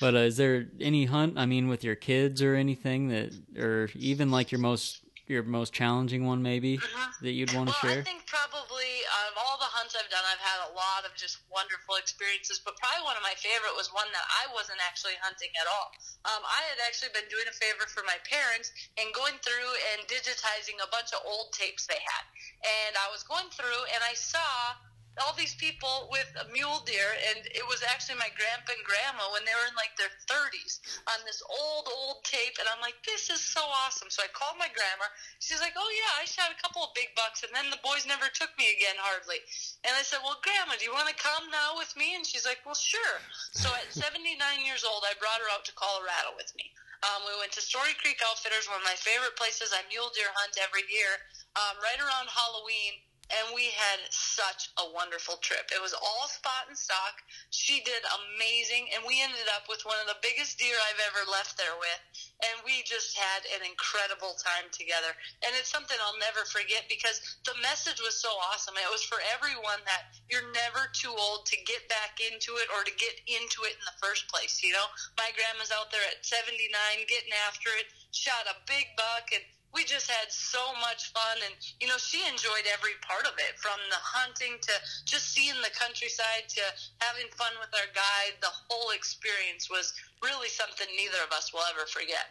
[0.00, 1.38] but uh, is there any hunt?
[1.38, 5.72] I mean, with your kids or anything that, or even like your most your most
[5.72, 7.24] challenging one maybe mm-hmm.
[7.24, 8.00] that you'd want to well, share?
[8.00, 11.44] I think probably of all the hunts I've done, I've had a lot of just
[11.52, 12.60] wonderful experiences.
[12.60, 15.92] But probably one of my favorite was one that I wasn't actually hunting at all.
[16.26, 20.04] Um, I had actually been doing a favor for my parents and going through and
[20.08, 22.24] digitizing a bunch of old tapes they had.
[22.64, 24.76] And I was going through and I saw
[25.20, 29.26] all these people with a mule deer, and it was actually my grandpa and grandma
[29.34, 32.56] when they were in like their 30s on this old, old tape.
[32.58, 34.08] And I'm like, this is so awesome.
[34.08, 35.06] So I called my grandma.
[35.42, 38.06] She's like, oh, yeah, I shot a couple of big bucks, and then the boys
[38.06, 39.42] never took me again, hardly.
[39.86, 42.14] And I said, well, grandma, do you want to come now with me?
[42.14, 43.18] And she's like, well, sure.
[43.54, 46.70] So at 79 years old, I brought her out to Colorado with me.
[47.06, 49.70] Um, we went to Story Creek Outfitters, one of my favorite places.
[49.70, 51.14] I mule deer hunt every year.
[51.54, 52.98] Um, right around Halloween,
[53.28, 55.68] and we had such a wonderful trip.
[55.68, 57.20] It was all spot and stalk.
[57.52, 61.28] She did amazing, and we ended up with one of the biggest deer I've ever
[61.28, 62.00] left there with,
[62.48, 65.12] and we just had an incredible time together.
[65.44, 68.80] And it's something I'll never forget because the message was so awesome.
[68.80, 72.80] It was for everyone that you're never too old to get back into it or
[72.80, 74.64] to get into it in the first place.
[74.64, 74.88] You know,
[75.20, 76.64] my grandma's out there at 79
[77.04, 79.44] getting after it, shot a big buck, and
[79.74, 83.58] we just had so much fun and you know she enjoyed every part of it
[83.58, 84.72] from the hunting to
[85.04, 86.62] just seeing the countryside to
[87.00, 89.92] having fun with our guide the whole experience was
[90.22, 92.26] really something neither of us will ever forget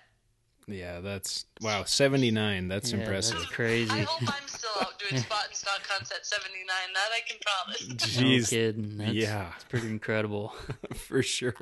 [0.68, 2.68] Yeah, that's wow, seventy nine.
[2.68, 3.38] That's Yeah, impressive.
[3.40, 3.92] that's crazy.
[3.92, 7.38] i hope i'm still out doing spot and stalk hunts at 79 that i can
[7.46, 8.98] promise No Jeez, kidding.
[8.98, 9.52] That's, yeah.
[9.56, 10.54] it's pretty incredible.
[10.96, 11.54] for sure.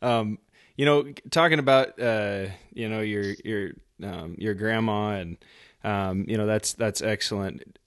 [0.00, 0.38] Um,
[0.76, 3.72] you know, talking about uh, you know your your
[4.02, 5.36] um, your grandma and
[5.84, 7.78] um, you know that's that's excellent.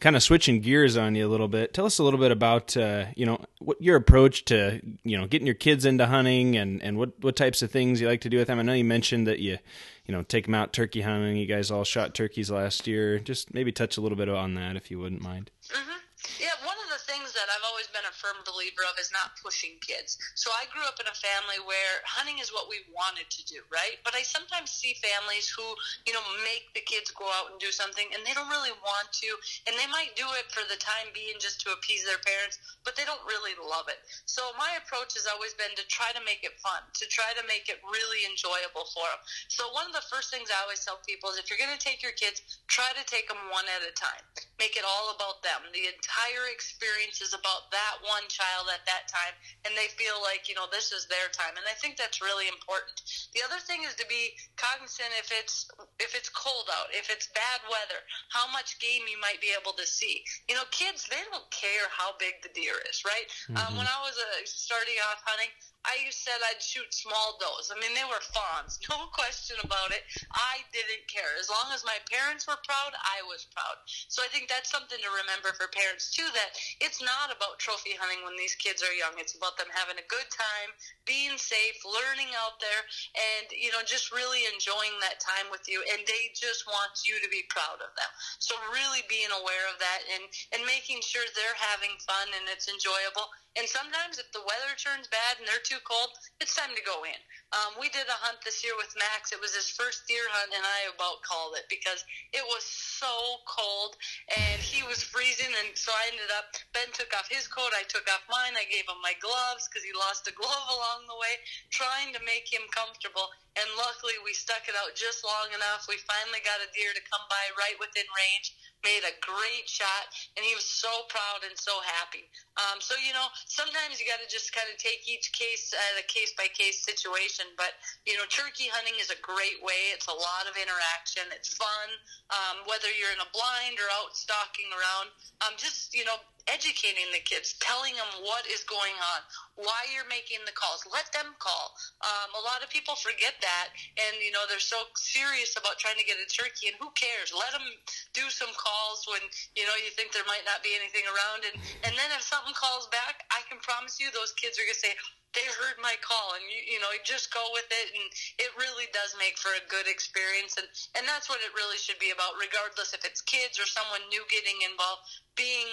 [0.00, 1.72] Kind of switching gears on you a little bit.
[1.72, 5.26] Tell us a little bit about uh, you know what your approach to you know
[5.26, 8.30] getting your kids into hunting and and what what types of things you like to
[8.30, 8.58] do with them.
[8.58, 9.58] I know you mentioned that you
[10.06, 11.36] you know take them out turkey hunting.
[11.36, 13.18] You guys all shot turkeys last year.
[13.18, 15.50] Just maybe touch a little bit on that if you wouldn't mind.
[15.70, 15.92] hmm
[16.40, 19.36] Yeah, one of the things that I've always been a firm believer of is not
[19.38, 20.16] pushing kids.
[20.34, 23.60] So I grew up in a family where hunting is what we wanted to do,
[23.68, 24.00] right?
[24.02, 25.62] But I sometimes see families who,
[26.08, 29.12] you know, make the kids go out and do something and they don't really want
[29.20, 29.30] to,
[29.68, 32.56] and they might do it for the time being just to appease their parents,
[32.88, 34.00] but they don't really love it.
[34.24, 37.44] So my approach has always been to try to make it fun, to try to
[37.44, 39.20] make it really enjoyable for them.
[39.52, 41.80] So one of the first things I always tell people is if you're going to
[41.80, 44.24] take your kids, try to take them one at a time.
[44.58, 45.66] Make it all about them.
[45.74, 46.13] The entire
[46.54, 49.34] experience is about that one child at that time,
[49.66, 51.58] and they feel like you know this is their time.
[51.58, 53.02] And I think that's really important.
[53.34, 55.66] The other thing is to be cognizant if it's
[55.98, 58.00] if it's cold out, if it's bad weather,
[58.30, 60.22] how much game you might be able to see.
[60.48, 63.26] You know, kids they don't care how big the deer is, right?
[63.58, 65.50] Um, when I was uh, starting off hunting.
[65.84, 67.68] I said I'd shoot small does.
[67.68, 70.00] I mean, they were fawns, no question about it.
[70.32, 71.28] I didn't care.
[71.36, 73.76] As long as my parents were proud, I was proud.
[74.08, 76.26] So I think that's something to remember for parents too.
[76.34, 79.16] That it's not about trophy hunting when these kids are young.
[79.16, 80.70] It's about them having a good time,
[81.06, 82.82] being safe, learning out there,
[83.14, 85.80] and you know, just really enjoying that time with you.
[85.94, 88.10] And they just want you to be proud of them.
[88.42, 90.24] So really being aware of that and
[90.56, 93.30] and making sure they're having fun and it's enjoyable.
[93.54, 96.10] And sometimes if the weather turns bad and they're too cold,
[96.42, 97.20] it's time to go in.
[97.54, 99.30] Um, we did a hunt this year with Max.
[99.30, 102.02] It was his first deer hunt, and I about called it because
[102.34, 103.94] it was so cold
[104.34, 105.54] and he was freezing.
[105.54, 108.66] And so I ended up, Ben took off his coat, I took off mine, I
[108.66, 111.38] gave him my gloves because he lost a glove along the way,
[111.70, 113.30] trying to make him comfortable.
[113.54, 115.86] And luckily, we stuck it out just long enough.
[115.86, 120.12] We finally got a deer to come by right within range made a great shot,
[120.36, 122.28] and he was so proud and so happy.
[122.60, 125.98] Um, so you know, sometimes you got to just kind of take each case at
[125.98, 127.48] a case by case situation.
[127.56, 127.74] But
[128.04, 129.90] you know, turkey hunting is a great way.
[129.96, 131.24] It's a lot of interaction.
[131.32, 131.88] It's fun.
[132.30, 135.10] Um, whether you're in a blind or out stalking around,
[135.42, 139.20] um, just you know, educating the kids, telling them what is going on,
[139.56, 140.84] why you're making the calls.
[140.88, 141.72] Let them call.
[142.04, 145.96] Um, a lot of people forget that, and you know they're so serious about trying
[145.96, 147.32] to get a turkey, and who cares?
[147.32, 147.66] Let them
[148.12, 149.22] do some calls when
[149.56, 151.56] you know you think there might not be anything around, and
[151.88, 154.94] and then if something calls back, I can promise you those kids are gonna say.
[155.34, 158.06] They heard my call, and you, you know, just go with it, and
[158.38, 161.98] it really does make for a good experience, and and that's what it really should
[161.98, 165.66] be about, regardless if it's kids or someone new getting involved being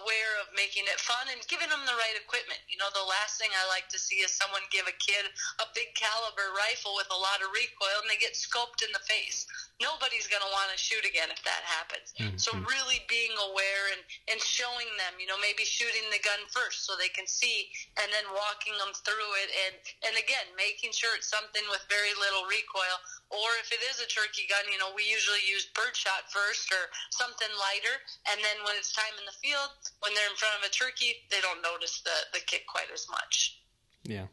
[0.00, 2.60] aware of making it fun and giving them the right equipment.
[2.68, 5.28] You know, the last thing I like to see is someone give a kid
[5.60, 9.04] a big caliber rifle with a lot of recoil and they get scoped in the
[9.08, 9.48] face.
[9.80, 12.12] Nobody's going to want to shoot again if that happens.
[12.20, 12.36] Mm-hmm.
[12.36, 16.84] So really being aware and, and showing them, you know, maybe shooting the gun first
[16.84, 19.74] so they can see and then walking them through it and,
[20.10, 22.96] and again, making sure it's something with very little recoil
[23.30, 26.90] or if it is a turkey gun, you know, we usually use birdshot first or
[27.14, 27.96] something lighter
[28.32, 29.70] and then when it's time in the field,
[30.00, 33.06] when they're in front of a turkey, they don't notice the, the kick quite as
[33.10, 33.60] much.
[34.04, 34.32] Yeah.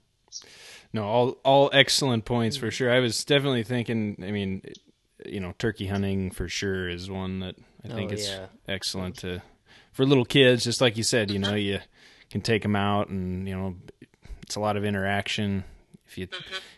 [0.94, 2.72] No, all all excellent points for mm-hmm.
[2.72, 2.92] sure.
[2.92, 4.18] I was definitely thinking.
[4.22, 4.62] I mean,
[5.26, 8.48] you know, turkey hunting for sure is one that I think Oh, it's yeah.
[8.68, 9.42] excellent to
[9.92, 10.64] for little kids.
[10.64, 11.58] Just like you said, you know, mm-hmm.
[11.58, 11.80] you
[12.30, 13.76] can take them out, and you know,
[14.46, 15.64] it's a lot of interaction.
[16.08, 16.28] If you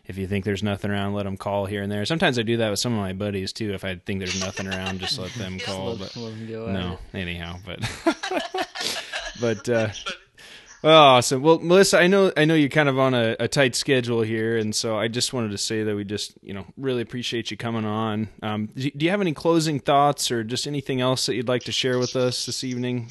[0.05, 2.05] if you think there's nothing around, let them call here and there.
[2.05, 3.73] Sometimes I do that with some of my buddies too.
[3.73, 5.95] If I think there's nothing around, just let them call.
[5.95, 7.79] Let, But let 'em go no, anyhow, but
[9.41, 9.89] but uh,
[10.81, 11.41] well, awesome.
[11.41, 14.57] Well, Melissa, I know I know you're kind of on a, a tight schedule here,
[14.57, 17.57] and so I just wanted to say that we just you know really appreciate you
[17.57, 18.29] coming on.
[18.41, 21.63] Um, do, do you have any closing thoughts or just anything else that you'd like
[21.63, 23.07] to share with us this evening?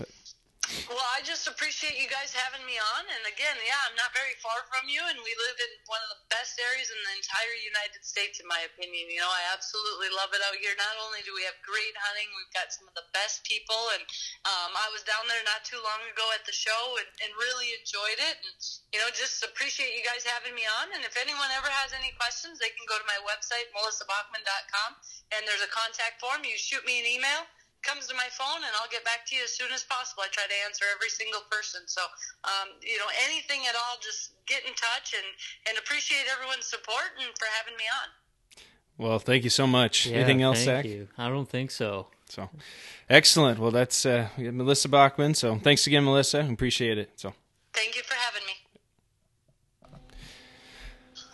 [0.89, 3.05] Well, I just appreciate you guys having me on.
[3.15, 6.11] And again, yeah, I'm not very far from you, and we live in one of
[6.14, 9.11] the best areas in the entire United States, in my opinion.
[9.11, 10.74] You know, I absolutely love it out here.
[10.79, 14.03] Not only do we have great hunting, we've got some of the best people, and
[14.47, 17.74] um, I was down there not too long ago at the show and, and really
[17.74, 18.37] enjoyed it.
[18.43, 18.57] And
[18.95, 20.95] you know, just appreciate you guys having me on.
[20.95, 24.91] And if anyone ever has any questions, they can go to my website, melissabachman.com,
[25.35, 26.47] and there's a contact form.
[26.47, 27.43] You shoot me an email
[27.83, 30.22] comes to my phone and I'll get back to you as soon as possible.
[30.24, 31.83] I try to answer every single person.
[31.87, 32.03] So,
[32.45, 35.27] um, you know, anything at all, just get in touch and,
[35.68, 38.09] and appreciate everyone's support and for having me on.
[38.99, 40.07] Well, thank you so much.
[40.07, 40.85] Yeah, Anything else, thank Zach?
[40.87, 41.09] you.
[41.18, 42.09] I don't think so.
[42.29, 42.49] So,
[43.11, 43.59] excellent.
[43.61, 45.35] Well, that's uh, Melissa Bachman.
[45.35, 46.41] So, thanks again, Melissa.
[46.51, 47.11] Appreciate it.
[47.16, 47.35] So,
[47.72, 48.55] Thank you for having me.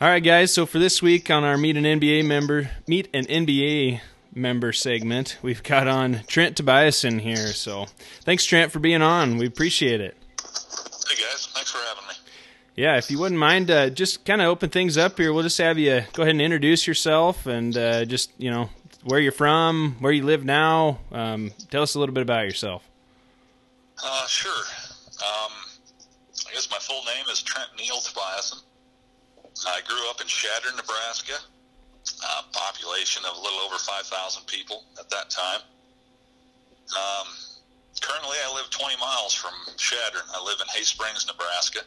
[0.01, 0.53] all right, guys.
[0.53, 4.01] So for this week on our Meet an NBA member, Meet an NBA
[4.35, 7.49] member segment, we've got on Trent Tobiasson here.
[7.49, 7.87] So,
[8.23, 9.37] thanks, Trent, for being on.
[9.37, 10.17] We appreciate it.
[10.39, 12.15] Hey guys, thanks for having me.
[12.75, 15.33] Yeah, if you wouldn't mind, uh, just kind of open things up here.
[15.33, 18.71] We'll just have you go ahead and introduce yourself and uh, just, you know,
[19.05, 21.01] where you're from, where you live now.
[21.11, 22.89] Um, tell us a little bit about yourself.
[24.03, 24.51] Uh, sure.
[24.51, 25.53] Um,
[26.49, 28.63] I guess my full name is Trent Neal Tobiasson.
[29.67, 31.35] I grew up in Chadron, Nebraska.
[32.03, 35.61] Uh, population of a little over 5,000 people at that time.
[36.95, 37.27] Um,
[38.01, 40.25] currently, I live 20 miles from Chadron.
[40.35, 41.81] I live in Hay Springs, Nebraska.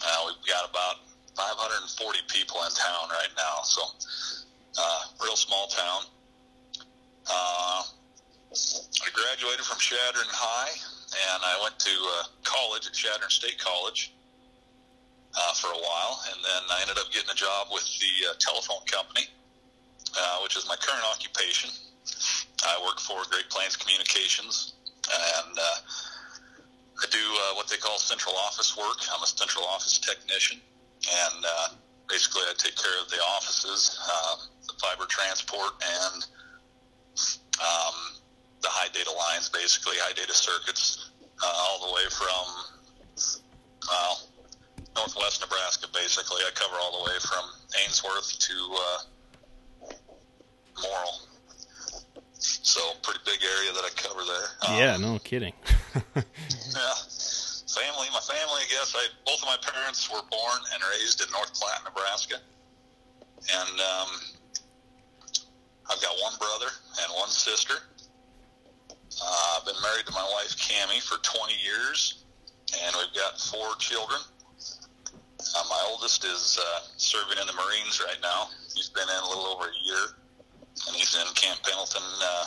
[0.00, 1.04] Uh, we've got about
[1.36, 3.82] 540 people in town right now, so
[4.78, 6.02] uh, real small town.
[7.28, 7.82] Uh,
[8.52, 10.72] I graduated from Chadron High,
[11.32, 14.14] and I went to uh, college at Chadron State College
[15.36, 18.34] uh, for a while, and then I ended up getting a job with the uh,
[18.38, 19.26] telephone company,
[20.16, 21.70] uh, which is my current occupation.
[22.64, 24.74] I work for Great Plains Communications,
[25.10, 25.76] and uh,
[27.02, 28.98] I do uh, what they call central office work.
[29.12, 30.60] I'm a central office technician,
[31.02, 31.68] and uh,
[32.08, 36.26] basically I take care of the offices, uh, the fiber transport, and
[37.58, 37.96] um,
[38.62, 41.10] the high data lines, basically high data circuits,
[41.42, 42.74] uh, all the way from
[43.88, 44.20] well,
[44.96, 45.86] northwest Nebraska.
[45.92, 47.44] Basically, I cover all the way from
[47.82, 48.98] Ainsworth to uh,
[50.82, 51.20] Morrill.
[52.38, 54.48] So, pretty big area that I cover there.
[54.68, 55.54] Um, yeah, no kidding.
[56.16, 56.94] yeah.
[57.74, 58.94] Family, my family, I guess.
[58.94, 64.08] I both of my parents were born and raised in North Platte, Nebraska, and um,
[65.90, 66.70] I've got one brother
[67.02, 67.74] and one sister.
[68.90, 72.24] Uh, I've been married to my wife Cammie for 20 years,
[72.84, 74.20] and we've got four children.
[75.56, 78.48] Uh, my oldest is uh, serving in the Marines right now.
[78.74, 80.16] He's been in a little over a year,
[80.88, 82.46] and he's in Camp Pendleton, uh,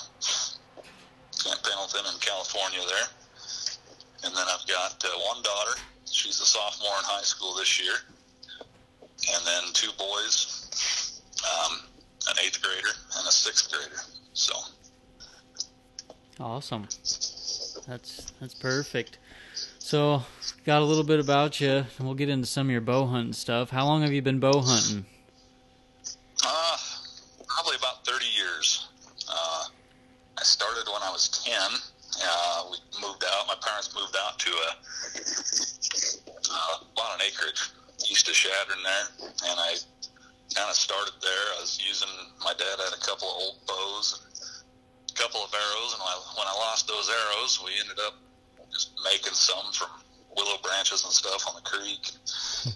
[1.44, 3.08] Camp Pendleton in California there.
[4.26, 5.80] And then I've got uh, one daughter.
[6.10, 7.94] She's a sophomore in high school this year.
[9.34, 11.80] And then two boys, um,
[12.30, 14.02] an eighth grader and a sixth grader.
[14.34, 14.54] So,
[16.40, 16.84] Awesome.
[17.88, 19.18] That's that's perfect.
[19.88, 20.22] So,
[20.66, 23.32] got a little bit about you, and we'll get into some of your bow hunting
[23.32, 23.70] stuff.
[23.70, 25.06] How long have you been bow hunting?
[26.44, 26.78] uh,
[27.48, 28.90] probably about 30 years.
[29.32, 29.64] Uh,
[30.38, 31.56] I started when I was 10.
[31.56, 33.48] Uh, we moved out.
[33.48, 34.70] My parents moved out to a
[36.52, 37.72] uh, about an acreage
[38.12, 39.72] east of Chadron there, and I
[40.52, 41.46] kind of started there.
[41.56, 42.12] I was using
[42.44, 44.52] my dad had a couple of old bows, and
[45.08, 48.20] a couple of arrows, and when I, when I lost those arrows, we ended up
[49.04, 49.90] making some from
[50.36, 52.12] willow branches and stuff on the creek.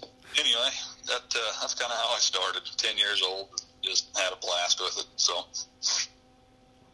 [0.38, 0.70] anyway,
[1.06, 2.62] that uh, that's kind of how I started.
[2.76, 3.48] Ten years old,
[3.82, 5.06] just had a blast with it.
[5.16, 5.44] So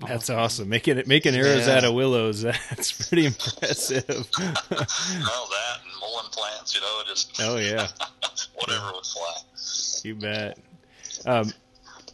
[0.06, 0.68] That's awesome.
[0.68, 1.76] Making it making arrows Yeah.
[1.78, 2.42] out of willows.
[2.42, 4.04] That's pretty impressive.
[4.38, 7.88] well, that and mullein plants, you know, just oh yeah,
[8.56, 9.34] whatever would fly.
[10.04, 10.58] you bet.
[11.26, 11.52] Um,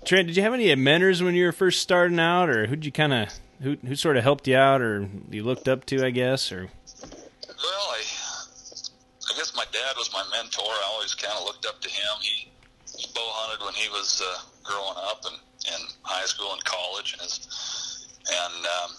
[0.04, 2.92] Trent, did you have any mentors when you were first starting out, or who'd you
[2.92, 3.28] kind of
[3.62, 6.68] who who sort of helped you out, or you looked up to, I guess, or
[7.58, 8.02] Well, I
[9.30, 10.68] I guess my dad was my mentor.
[10.68, 12.14] I always kind of looked up to him.
[12.20, 12.52] He,
[12.96, 15.38] he bow hunted when he was uh, growing up and
[15.72, 17.40] in high school and college, and his
[18.28, 18.90] and um,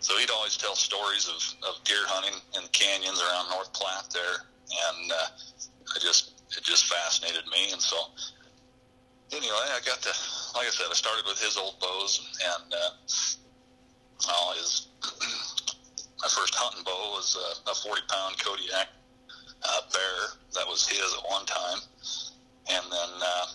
[0.00, 4.44] so he'd always tell stories of, of deer hunting in canyons around North Platte there,
[4.92, 5.28] and uh,
[5.94, 7.96] I just it just fascinated me, and so
[9.32, 10.12] anyway, I got to
[10.54, 12.90] like I said, I started with his old bows, and uh,
[14.28, 14.88] well, his
[16.22, 18.88] my first hunting bow was a, a 40 pound Kodiak
[19.62, 20.16] uh, bear
[20.54, 21.80] that was his at one time,
[22.72, 23.46] and then uh,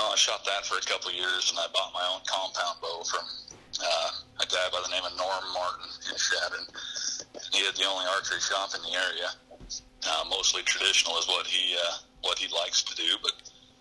[0.00, 2.80] oh, I shot that for a couple of years, and I bought my own compound
[2.80, 3.24] bow from
[3.80, 6.66] uh, a guy by the name of Norm Martin in Chadron.
[7.52, 9.28] He had the only archery shop in the area,
[10.08, 13.16] uh, mostly traditional is what he uh, what he likes to do.
[13.22, 13.32] But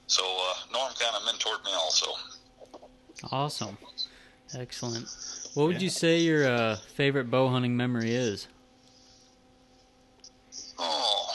[0.08, 2.08] so uh, Norm kind of mentored me also.
[3.32, 3.78] Awesome,
[4.58, 5.08] excellent.
[5.54, 5.84] What would Yeah.
[5.84, 8.48] you say your uh, favorite bow hunting memory is?
[10.80, 11.28] Oh,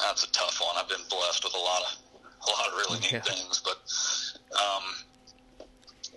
[0.00, 0.76] that's a tough one.
[0.76, 1.98] I've been blessed with a lot of
[2.46, 3.16] a lot of really Okay.
[3.16, 3.78] neat things, but
[4.60, 4.82] um,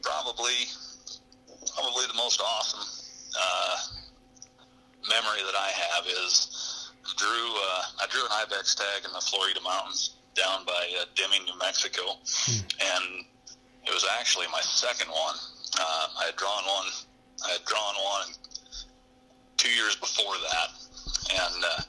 [0.04, 0.54] probably
[1.74, 2.86] probably the most awesome
[3.40, 3.78] uh,
[5.10, 9.60] memory that I have is drew uh, I drew an ibex tag in the Florida
[9.64, 12.02] mountains down by uh, Deming, New Mexico,
[12.48, 13.26] and
[13.88, 15.36] it was actually my second one.
[15.80, 16.88] Uh, I had drawn one.
[17.46, 18.34] I had drawn one
[19.58, 20.70] two years before that,
[21.34, 21.82] and uh,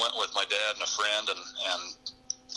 [0.00, 1.38] went with my dad and a friend, and
[1.72, 1.94] and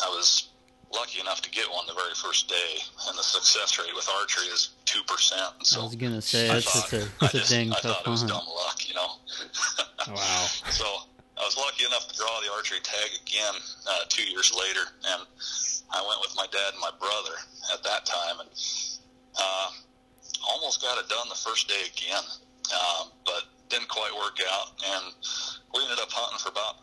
[0.03, 0.49] I was
[0.93, 2.81] lucky enough to get one the very first day.
[3.07, 5.53] And the success rate with archery is two percent.
[5.63, 7.71] So I was gonna say I that's thought- just a, I that's a just- dang
[7.71, 8.31] I tough thought it was hunt.
[8.33, 9.11] dumb luck, you know.
[10.07, 10.47] Wow.
[10.71, 10.85] So
[11.37, 13.53] I was lucky enough to draw the archery tag again
[13.87, 14.81] uh, two years later,
[15.13, 15.21] and
[15.93, 17.37] I went with my dad and my brother
[17.73, 18.49] at that time, and
[19.39, 19.69] uh,
[20.47, 22.23] almost got it done the first day again,
[22.73, 25.13] um, but didn't quite work out, and
[25.73, 26.75] we ended up hunting for about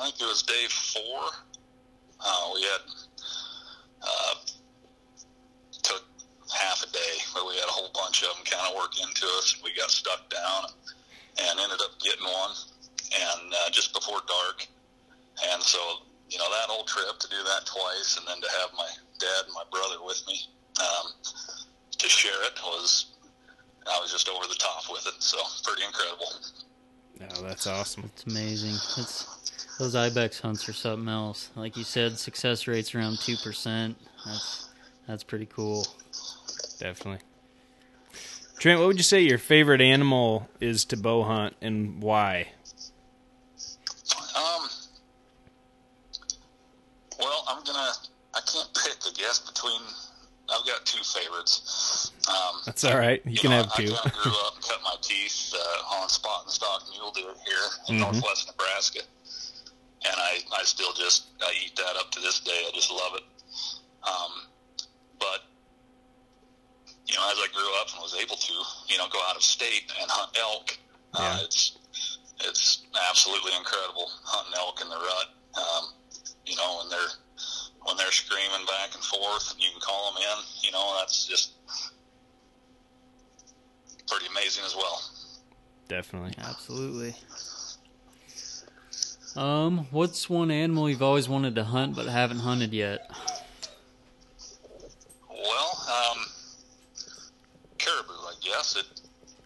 [0.00, 1.22] I think it was day four.
[2.18, 2.82] Uh, we had
[4.02, 4.34] uh,
[5.82, 6.02] took
[6.50, 9.26] half a day, but we had a whole bunch of them kind of work into
[9.38, 9.54] us.
[9.62, 10.74] We got stuck down
[11.38, 12.54] and ended up getting one,
[13.14, 14.66] and uh, just before dark.
[15.52, 15.78] And so,
[16.28, 19.46] you know, that whole trip to do that twice, and then to have my dad
[19.46, 20.40] and my brother with me
[20.80, 21.06] um,
[22.04, 23.06] to share it was,
[23.86, 25.14] I was just over the top with it.
[25.22, 26.26] So pretty incredible.
[27.36, 28.10] Oh, that's awesome.
[28.14, 28.74] It's amazing.
[29.02, 31.50] It's those ibex hunts are something else.
[31.56, 33.96] Like you said, success rates around two percent.
[34.26, 34.68] That's
[35.06, 35.86] that's pretty cool.
[36.78, 37.20] Definitely.
[38.58, 42.48] Trent, what would you say your favorite animal is to bow hunt and why?
[44.36, 44.68] Um,
[47.18, 47.92] well, I'm gonna.
[48.34, 48.96] I can't pick.
[49.06, 49.80] I guess between.
[50.54, 52.12] I've got two favorites.
[52.28, 53.20] Um, That's all right.
[53.26, 53.92] You can know, have I, two.
[54.04, 57.66] I grew up and cut my teeth uh, on spot and stalk mule deer here
[57.88, 58.00] in Mhm.
[58.00, 59.00] northwest Nebraska,
[60.06, 62.64] and I I still just I eat that up to this day.
[62.68, 63.24] I just love it.
[64.06, 64.32] Um,
[65.18, 65.42] but
[67.06, 68.52] you know, as I grew up and was able to,
[68.88, 70.78] you know, go out of state and hunt elk,
[71.14, 71.76] uh, it's
[72.40, 75.28] it's absolutely incredible hunting elk in the rut.
[75.54, 75.92] Um,
[76.46, 77.12] you know, and they're
[78.14, 80.44] screaming back and forth, and you can call them in.
[80.62, 81.52] You know, that's just
[84.08, 85.02] pretty amazing as well.
[85.88, 86.34] Definitely.
[86.38, 87.14] Absolutely.
[89.36, 93.10] Um, what's one animal you've always wanted to hunt but haven't hunted yet?
[95.28, 96.18] Well, um,
[97.78, 98.76] caribou, I guess.
[98.76, 98.86] It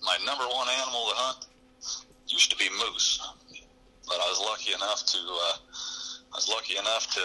[0.02, 1.46] my number one animal to hunt
[2.28, 3.20] used to be moose,
[4.06, 5.56] but I was lucky enough to uh,
[6.32, 7.24] I was lucky enough to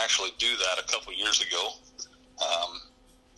[0.00, 1.72] actually do that a couple years ago.
[2.40, 2.80] Um,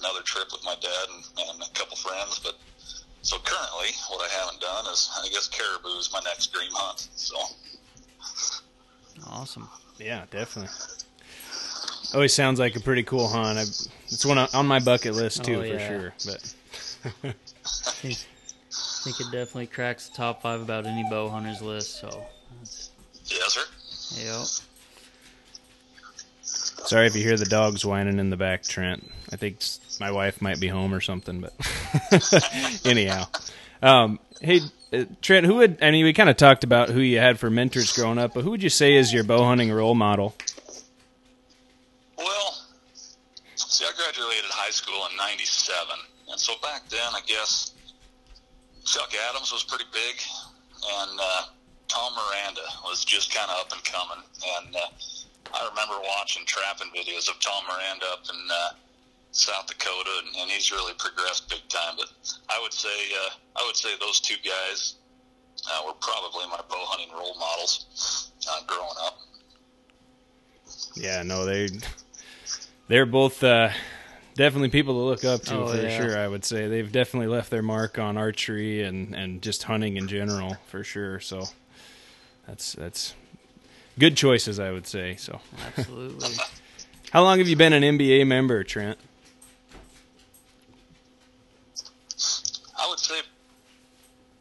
[0.01, 2.59] another trip with my dad and, and a couple friends, but
[3.23, 5.29] so currently what I haven't done is I
[5.95, 7.09] guess my next dream hunt.
[7.15, 7.37] So
[9.29, 9.69] Awesome.
[9.99, 10.71] Yeah, definitely.
[12.13, 13.59] Always sounds like a pretty cool hunt.
[13.59, 16.15] I, it's one on- on my bucket list too, Oh, for sure.
[16.27, 16.55] But
[17.25, 17.33] I
[17.65, 18.19] think,
[18.71, 22.01] I think it definitely cracks the top five about any bow hunter's list.
[22.01, 22.25] So,
[22.59, 22.91] that's,
[23.27, 23.65] yes, sir.
[24.23, 24.47] yep.
[26.87, 29.11] sorry if you hear the dogs whining in the back, Trent.
[29.33, 29.59] I think
[30.01, 31.41] my wife might be home or something.
[31.41, 31.53] But
[32.85, 33.27] anyhow,
[33.85, 34.61] um, hey
[34.93, 35.83] uh, Trent, who would?
[35.83, 38.45] I mean, we kind of talked about who you had for mentors growing up, but
[38.45, 40.35] who would you say is your bow hunting role model?
[42.17, 42.57] Well,
[43.55, 45.99] see, I graduated high school in '97,
[46.31, 47.73] and so back then, I guess
[48.85, 50.17] Chuck Adams was pretty big,
[51.01, 51.43] and uh,
[51.89, 54.25] Tom Miranda was just kind of up and coming.
[54.59, 54.89] And uh,
[55.55, 58.69] I remember watching trapping videos of Tom Miranda up in uh,
[59.35, 61.95] South Dakota, and, and he's really progressed big time.
[61.97, 62.09] But
[62.49, 62.89] I would say,
[63.27, 64.95] uh, I would say those two guys
[65.71, 69.19] uh, were probably my bow hunting role models uh, growing up.
[70.95, 71.69] Yeah, no, they
[72.87, 73.71] they're both uh,
[74.37, 75.89] definitely people to look up to Oh, for yeah.
[75.97, 76.17] sure.
[76.17, 80.07] I would say they've definitely left their mark on archery and and just hunting in
[80.07, 81.19] general for sure.
[81.19, 81.49] So
[82.47, 83.15] that's that's
[83.99, 85.17] good choices, I would say.
[85.17, 85.41] So,
[85.77, 86.29] Absolutely.
[87.11, 88.97] how long have you been an NBA member, Trent?
[92.79, 93.21] I would say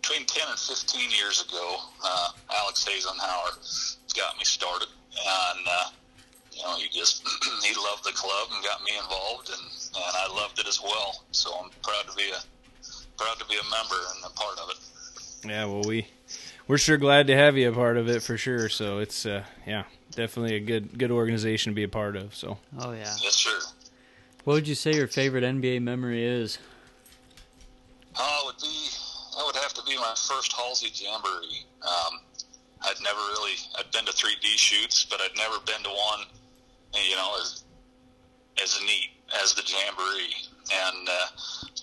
[0.01, 2.29] between 10 and 15 years ago, uh,
[2.87, 4.87] Alex Hazenhauer got me started.
[5.11, 5.89] And, uh,
[6.51, 7.23] you know, he just,
[7.63, 11.23] he loved the club and got me involved, and, and I loved it as well.
[11.31, 12.41] So I'm proud to be a,
[13.17, 14.77] proud to be a member and a part of it.
[15.45, 16.07] Yeah, well, we
[16.67, 18.69] we're sure glad to have you a part of it for sure.
[18.69, 22.33] So it's uh, yeah, definitely a good good organization to be a part of.
[22.33, 23.13] So Oh yeah.
[23.21, 23.59] Yes, sir.
[24.45, 26.59] What would you say your favorite NBA memory is?
[28.15, 28.87] Uh, it would be
[29.35, 31.65] that would have to be my first Halsey Jamboree.
[31.81, 32.19] Um,
[32.83, 36.25] I'd never really I'd been to 3D shoots, but I'd never been to one,
[36.93, 37.63] you know, as
[38.61, 39.09] as neat
[39.41, 40.35] as the Jamboree,
[40.71, 41.27] and uh,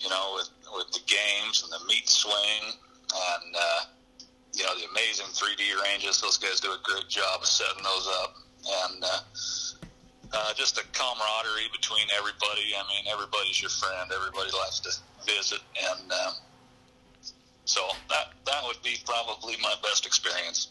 [0.00, 2.78] you know, with with the games and the meat swing
[3.10, 3.80] and uh,
[4.54, 6.20] you know the amazing 3D ranges.
[6.20, 8.36] Those guys do a great job of setting those up,
[8.86, 9.20] and uh,
[10.32, 12.74] uh, just the camaraderie between everybody.
[12.76, 14.10] I mean, everybody's your friend.
[14.14, 14.92] Everybody likes to
[15.26, 16.32] visit, and uh,
[17.64, 20.68] so that that would be probably my best experience.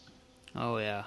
[0.56, 1.04] Oh yeah.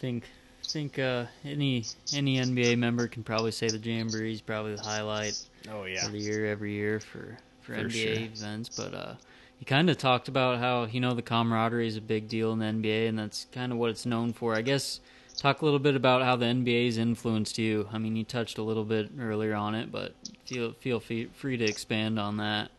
[0.00, 0.28] think
[0.64, 5.38] think uh, any any NBA member can probably say the Jamboree is probably the highlight
[5.70, 8.12] oh of the year every year for for, For NBA sure.
[8.24, 8.68] events.
[8.70, 9.14] But uh,
[9.58, 12.58] you kind of talked about how you know the camaraderie is a big deal in
[12.58, 14.54] the NBA, and that's kind of what it's known for.
[14.54, 15.00] I guess
[15.36, 17.88] talk a little bit about how the NBA's influenced you.
[17.92, 20.14] I mean, you touched a little bit earlier on it, but
[20.46, 22.70] feel feel fe- free to expand on that.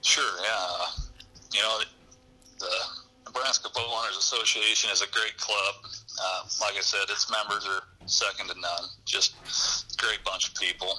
[0.00, 0.86] Sure, yeah.
[1.54, 1.78] You know,
[2.58, 2.66] the
[3.32, 5.88] Nebraska Bow Hunters Association is a great club.
[6.20, 8.92] Uh, like I said, its members are second to none.
[9.06, 9.32] Just
[9.96, 10.92] great bunch of people.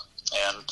[0.50, 0.66] And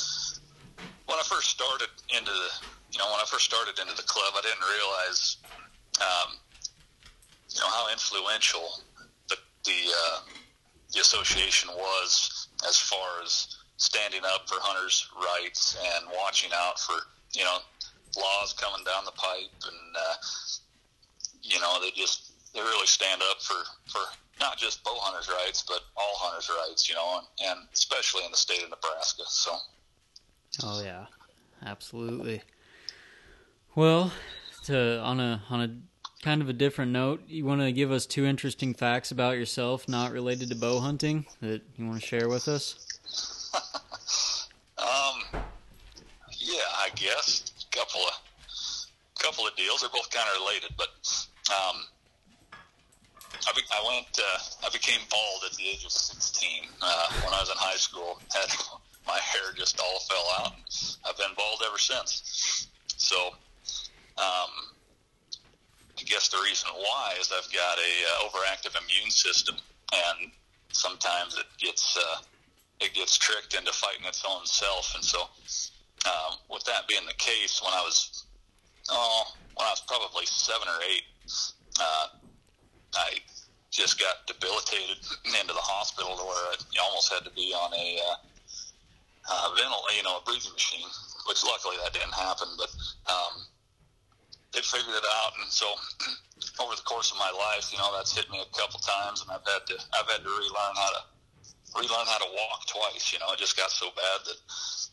[1.06, 2.50] when I first started into the,
[2.90, 5.38] you know, when I first started into the club, I didn't realize,
[6.02, 6.30] um,
[7.54, 8.82] you know, how influential
[9.30, 10.20] the the uh,
[10.94, 16.98] the association was as far as standing up for hunters' rights and watching out for,
[17.34, 17.58] you know,
[18.18, 19.91] laws coming down the pipe, and
[21.82, 23.58] they just they really stand up for
[23.88, 24.02] for
[24.40, 26.88] not just bow hunters' rights, but all hunters' rights.
[26.88, 29.24] You know, and, and especially in the state of Nebraska.
[29.28, 29.58] So
[30.64, 31.06] Oh yeah,
[31.66, 32.42] absolutely.
[33.76, 34.12] Well,
[34.66, 35.76] to on a on a
[36.24, 39.88] kind of a different note, you want to give us two interesting facts about yourself,
[39.88, 43.50] not related to bow hunting, that you want to share with us?
[44.78, 45.42] um,
[46.38, 48.14] yeah, I guess a couple of
[49.20, 49.82] couple of deals.
[49.82, 50.90] They're both kind of related, but
[51.52, 51.86] um,
[53.48, 57.34] I, be, I went uh, I became bald at the age of 16 uh, when
[57.34, 58.20] I was in high school.
[58.34, 58.50] Had
[59.08, 60.54] my hair just all fell out.
[61.08, 62.68] I've been bald ever since.
[62.98, 63.34] So,
[64.18, 64.52] um,
[65.98, 69.56] I guess the reason why is I've got a uh, overactive immune system,
[69.94, 70.32] and
[70.72, 72.22] sometimes it gets uh,
[72.80, 74.94] it gets tricked into fighting its own self.
[74.96, 75.22] And so,
[76.06, 78.26] um, with that being the case, when I was
[78.90, 81.04] oh, when I was probably seven or eight,
[81.80, 82.08] uh,
[82.96, 83.20] I
[83.72, 85.00] just got debilitated
[85.40, 88.18] into the hospital to where I almost had to be on a uh,
[89.32, 90.88] uh, ventil, you know, a breathing machine.
[91.30, 92.74] Which luckily that didn't happen, but
[93.06, 93.46] um,
[94.52, 95.70] they figured it out, and so
[96.62, 99.30] over the course of my life, you know, that's hit me a couple times, and
[99.30, 101.02] I've had to I've had to relearn how to
[101.78, 103.14] relearn how to walk twice.
[103.14, 104.40] You know, it just got so bad that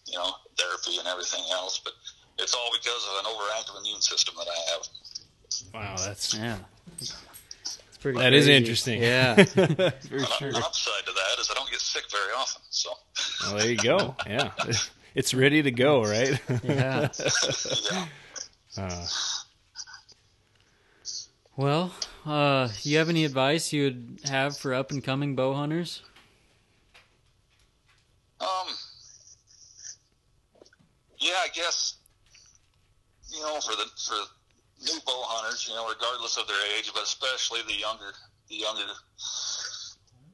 [0.07, 1.97] you know therapy and everything else, but
[2.39, 4.85] it's all because of an overactive immune system that I have.
[5.75, 6.59] Wow, that's Yeah.
[7.01, 7.17] It's
[8.01, 8.57] pretty that is crazy.
[8.57, 9.03] interesting.
[9.03, 9.35] Yeah.
[9.45, 10.49] for An, sure.
[10.49, 12.63] an upside to that is I don't get sick very often.
[12.71, 12.91] So
[13.45, 14.15] Well, there you go.
[14.27, 14.51] Yeah,
[15.15, 16.41] it's ready to go, right?
[16.65, 17.09] yeah.
[17.91, 18.07] yeah.
[18.77, 19.07] Uh,
[21.57, 21.93] Well,
[22.25, 26.03] uh, you have any advice you would have for up and coming bow hunters?
[28.41, 28.69] Um.
[31.19, 31.95] Yeah, I guess
[33.31, 34.15] you know for the for
[34.81, 38.13] new bow hunters, you know, regardless of their age, but especially the younger
[38.49, 38.89] the younger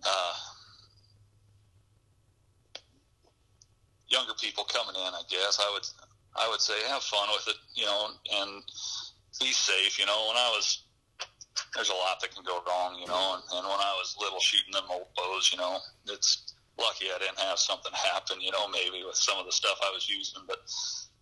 [0.06, 0.34] uh,
[4.08, 5.12] younger people coming in.
[5.14, 5.86] I guess I would
[6.36, 8.62] I would say have fun with it, you know, and
[9.40, 9.98] be safe.
[9.98, 10.84] You know, when I was
[11.74, 14.40] there's a lot that can go wrong, you know, and, and when I was little
[14.40, 18.68] shooting them old bows, you know, it's lucky I didn't have something happen, you know,
[18.68, 20.58] maybe with some of the stuff I was using, but,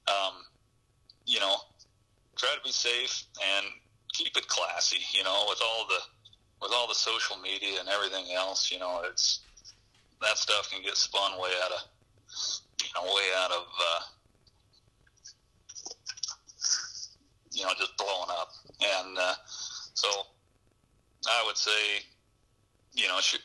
[0.08, 0.44] um,
[1.26, 1.56] you know,
[2.42, 3.22] try to be safe
[3.56, 3.66] and
[4.12, 6.00] keep it classy, you know, with all the,
[6.60, 9.40] with all the social media and everything else, you know, it's,
[10.20, 11.82] that stuff can get spun way out of,
[12.82, 14.00] you know, way out of, uh,
[17.52, 18.48] you know, just blowing up.
[18.80, 19.34] And, uh,
[19.94, 20.08] so
[21.28, 22.02] I would say,
[22.92, 23.40] you know, should,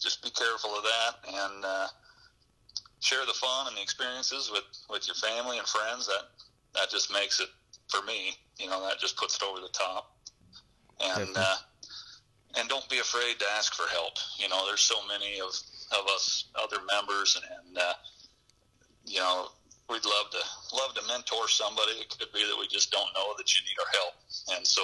[0.00, 1.86] just be careful of that and uh,
[3.00, 6.06] share the fun and the experiences with, with your family and friends.
[6.06, 6.28] That
[6.74, 7.48] that just makes it
[7.94, 8.36] for me.
[8.58, 10.16] You know, that just puts it over the top.
[11.00, 11.56] And uh,
[12.56, 14.14] and don't be afraid to ask for help.
[14.38, 15.50] You know, there's so many of
[15.92, 17.92] of us other members, and, and uh,
[19.06, 19.48] you know,
[19.90, 21.92] we'd love to love to mentor somebody.
[21.92, 24.82] It could be that we just don't know that you need our help, and so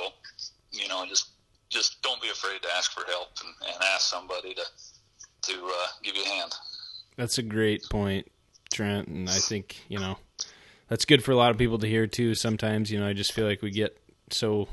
[0.72, 1.30] you know, just
[1.68, 4.64] just don't be afraid to ask for help and, and ask somebody to
[5.42, 6.52] to uh, give you a hand.
[7.16, 8.26] That's a great point,
[8.72, 10.18] Trent, and I think you know
[10.90, 12.34] that's good for a lot of people to hear too.
[12.34, 13.96] Sometimes you know I just feel like we get
[14.30, 14.68] so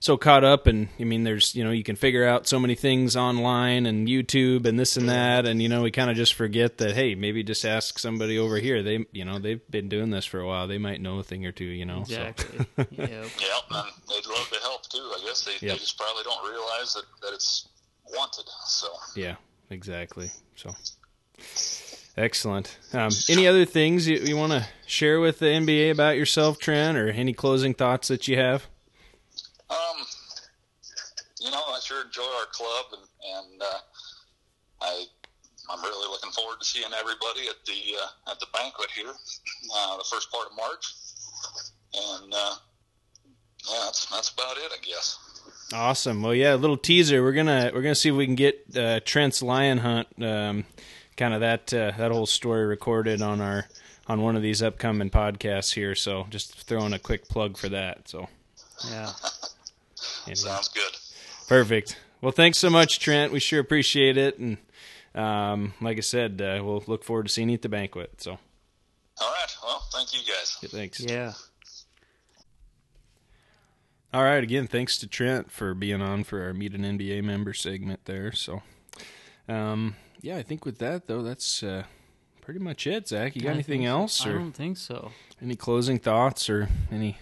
[0.00, 2.74] so caught up and I mean there's you know you can figure out so many
[2.74, 6.34] things online and YouTube and this and that and you know we kind of just
[6.34, 10.10] forget that hey maybe just ask somebody over here they you know they've been doing
[10.10, 12.58] this for a while they might know a thing or two you know Exactly.
[12.58, 12.64] so.
[12.90, 12.90] yep.
[12.98, 13.16] Yeah,
[13.70, 14.98] and they'd love to help too.
[14.98, 15.60] I guess they, Yep.
[15.60, 17.68] they just probably don't realize that, that it's
[18.12, 18.44] wanted.
[18.66, 19.36] So yeah
[19.70, 20.74] exactly so
[22.16, 26.58] excellent um, any other things you, you want to share with the NBA about yourself
[26.58, 28.66] Trent or any closing thoughts that you have
[29.70, 30.04] Um,
[31.40, 33.02] you know, I sure enjoy our club, and
[33.36, 33.78] and uh,
[34.82, 35.04] I
[35.70, 39.08] I'm really looking forward to seeing everybody at the uh, at the banquet here,
[39.74, 40.92] uh, the first part of March,
[41.94, 42.54] and uh,
[43.70, 45.18] yeah, that's that's about it, I guess.
[45.72, 46.22] Awesome.
[46.22, 47.22] Well, yeah, a little teaser.
[47.22, 50.64] We're gonna we're gonna see if we can get uh, Trent's lion hunt, um,
[51.16, 53.66] kind of that uh, that whole story recorded on our
[54.12, 55.94] on one of these upcoming podcasts here.
[55.94, 58.08] So just throwing a quick plug for that.
[58.08, 58.28] So
[58.90, 59.10] Yeah.
[60.26, 60.34] anyway.
[60.34, 60.92] Sounds good.
[61.48, 61.96] perfect.
[62.20, 63.32] Well, thanks so much, Trent.
[63.32, 64.58] We sure appreciate it, and
[65.14, 68.20] um, like I said, uh, we'll look forward to seeing you at the banquet.
[68.20, 68.32] So
[69.20, 69.56] All right.
[69.62, 70.56] Well, thank you guys.
[70.70, 71.00] thanks.
[71.00, 71.32] Yeah.
[74.14, 74.42] All right.
[74.42, 78.30] Again, thanks to Trent for being on for our Meet an NBA member segment there.
[78.32, 78.62] So,
[79.48, 81.84] um, yeah, I think with that though, that's uh,
[82.42, 83.08] pretty much it.
[83.08, 83.96] Zach, you got I anything think so.
[83.98, 85.10] else, I don't think so.
[85.40, 87.16] any closing thoughts, or any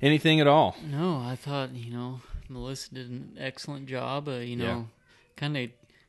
[0.00, 0.76] anything at all?
[0.90, 4.28] No, I thought you know Melissa did an excellent job.
[4.28, 4.88] Uh, you know,
[5.36, 5.68] kind of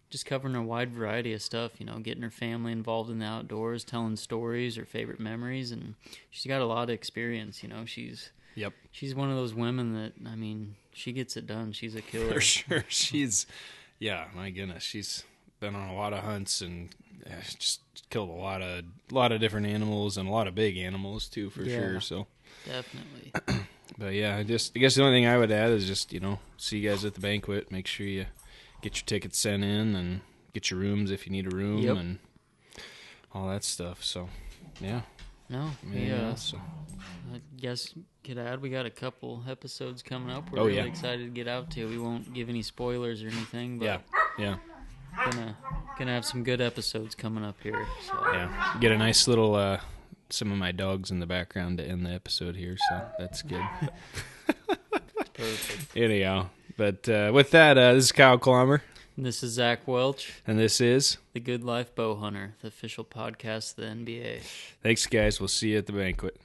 [0.10, 1.74] just covering a wide variety of stuff.
[1.80, 5.96] You know, getting her family involved in the outdoors, telling stories, her favorite memories, and
[6.30, 7.62] she's got a lot of experience.
[7.64, 11.46] You know, she's Yep, she's one of those women that I mean, she gets it
[11.46, 11.72] done.
[11.74, 12.34] She's a killer.
[12.36, 12.86] for sure.
[12.88, 13.46] She's,
[14.00, 15.24] yeah, my goodness, she's
[15.60, 16.90] been on a lot of hunts and
[17.26, 20.56] Uh, just killed a lot of a lot of different animals and a lot of
[20.56, 21.78] big animals too, for Yeah.
[21.78, 22.02] sure.
[22.02, 22.28] So.
[22.66, 23.32] Definitely.
[23.98, 26.20] But yeah, I just I guess the only thing I would add is just you
[26.20, 27.72] know see you guys at the banquet.
[27.72, 28.26] Make sure you
[28.82, 30.22] get your tickets sent in and
[30.54, 31.98] get your rooms if you need a room Yep.
[31.98, 32.20] and
[33.34, 34.04] all that stuff.
[34.04, 34.30] So
[34.82, 35.02] yeah,
[35.50, 36.36] No, anything uh, yeah.
[36.36, 36.58] So,
[37.34, 37.94] I guess
[38.24, 40.52] could add we got a couple episodes coming up.
[40.52, 40.84] We're Oh, really yeah.
[40.84, 41.88] excited to get out to.
[41.88, 43.98] We won't give any spoilers or anything, but yeah,
[44.38, 44.58] yeah,
[45.26, 45.58] gonna
[45.98, 47.86] gonna have some good episodes coming up here.
[48.08, 48.76] So yeah.
[48.80, 49.80] Get a nice little uh,
[50.30, 52.78] some of my dogs in the background to end the episode here.
[52.90, 53.64] So that's good.
[55.34, 55.96] perfect.
[55.98, 58.82] Anyhow, but uh, with that, uh, this is Kyle Clomber,
[59.18, 63.72] This is Zach Welch, and this is the Good Life Bow Hunter, the official podcast
[63.72, 64.42] of the NBA.
[64.84, 65.40] thanks, guys.
[65.40, 66.40] We'll see you at the banquet.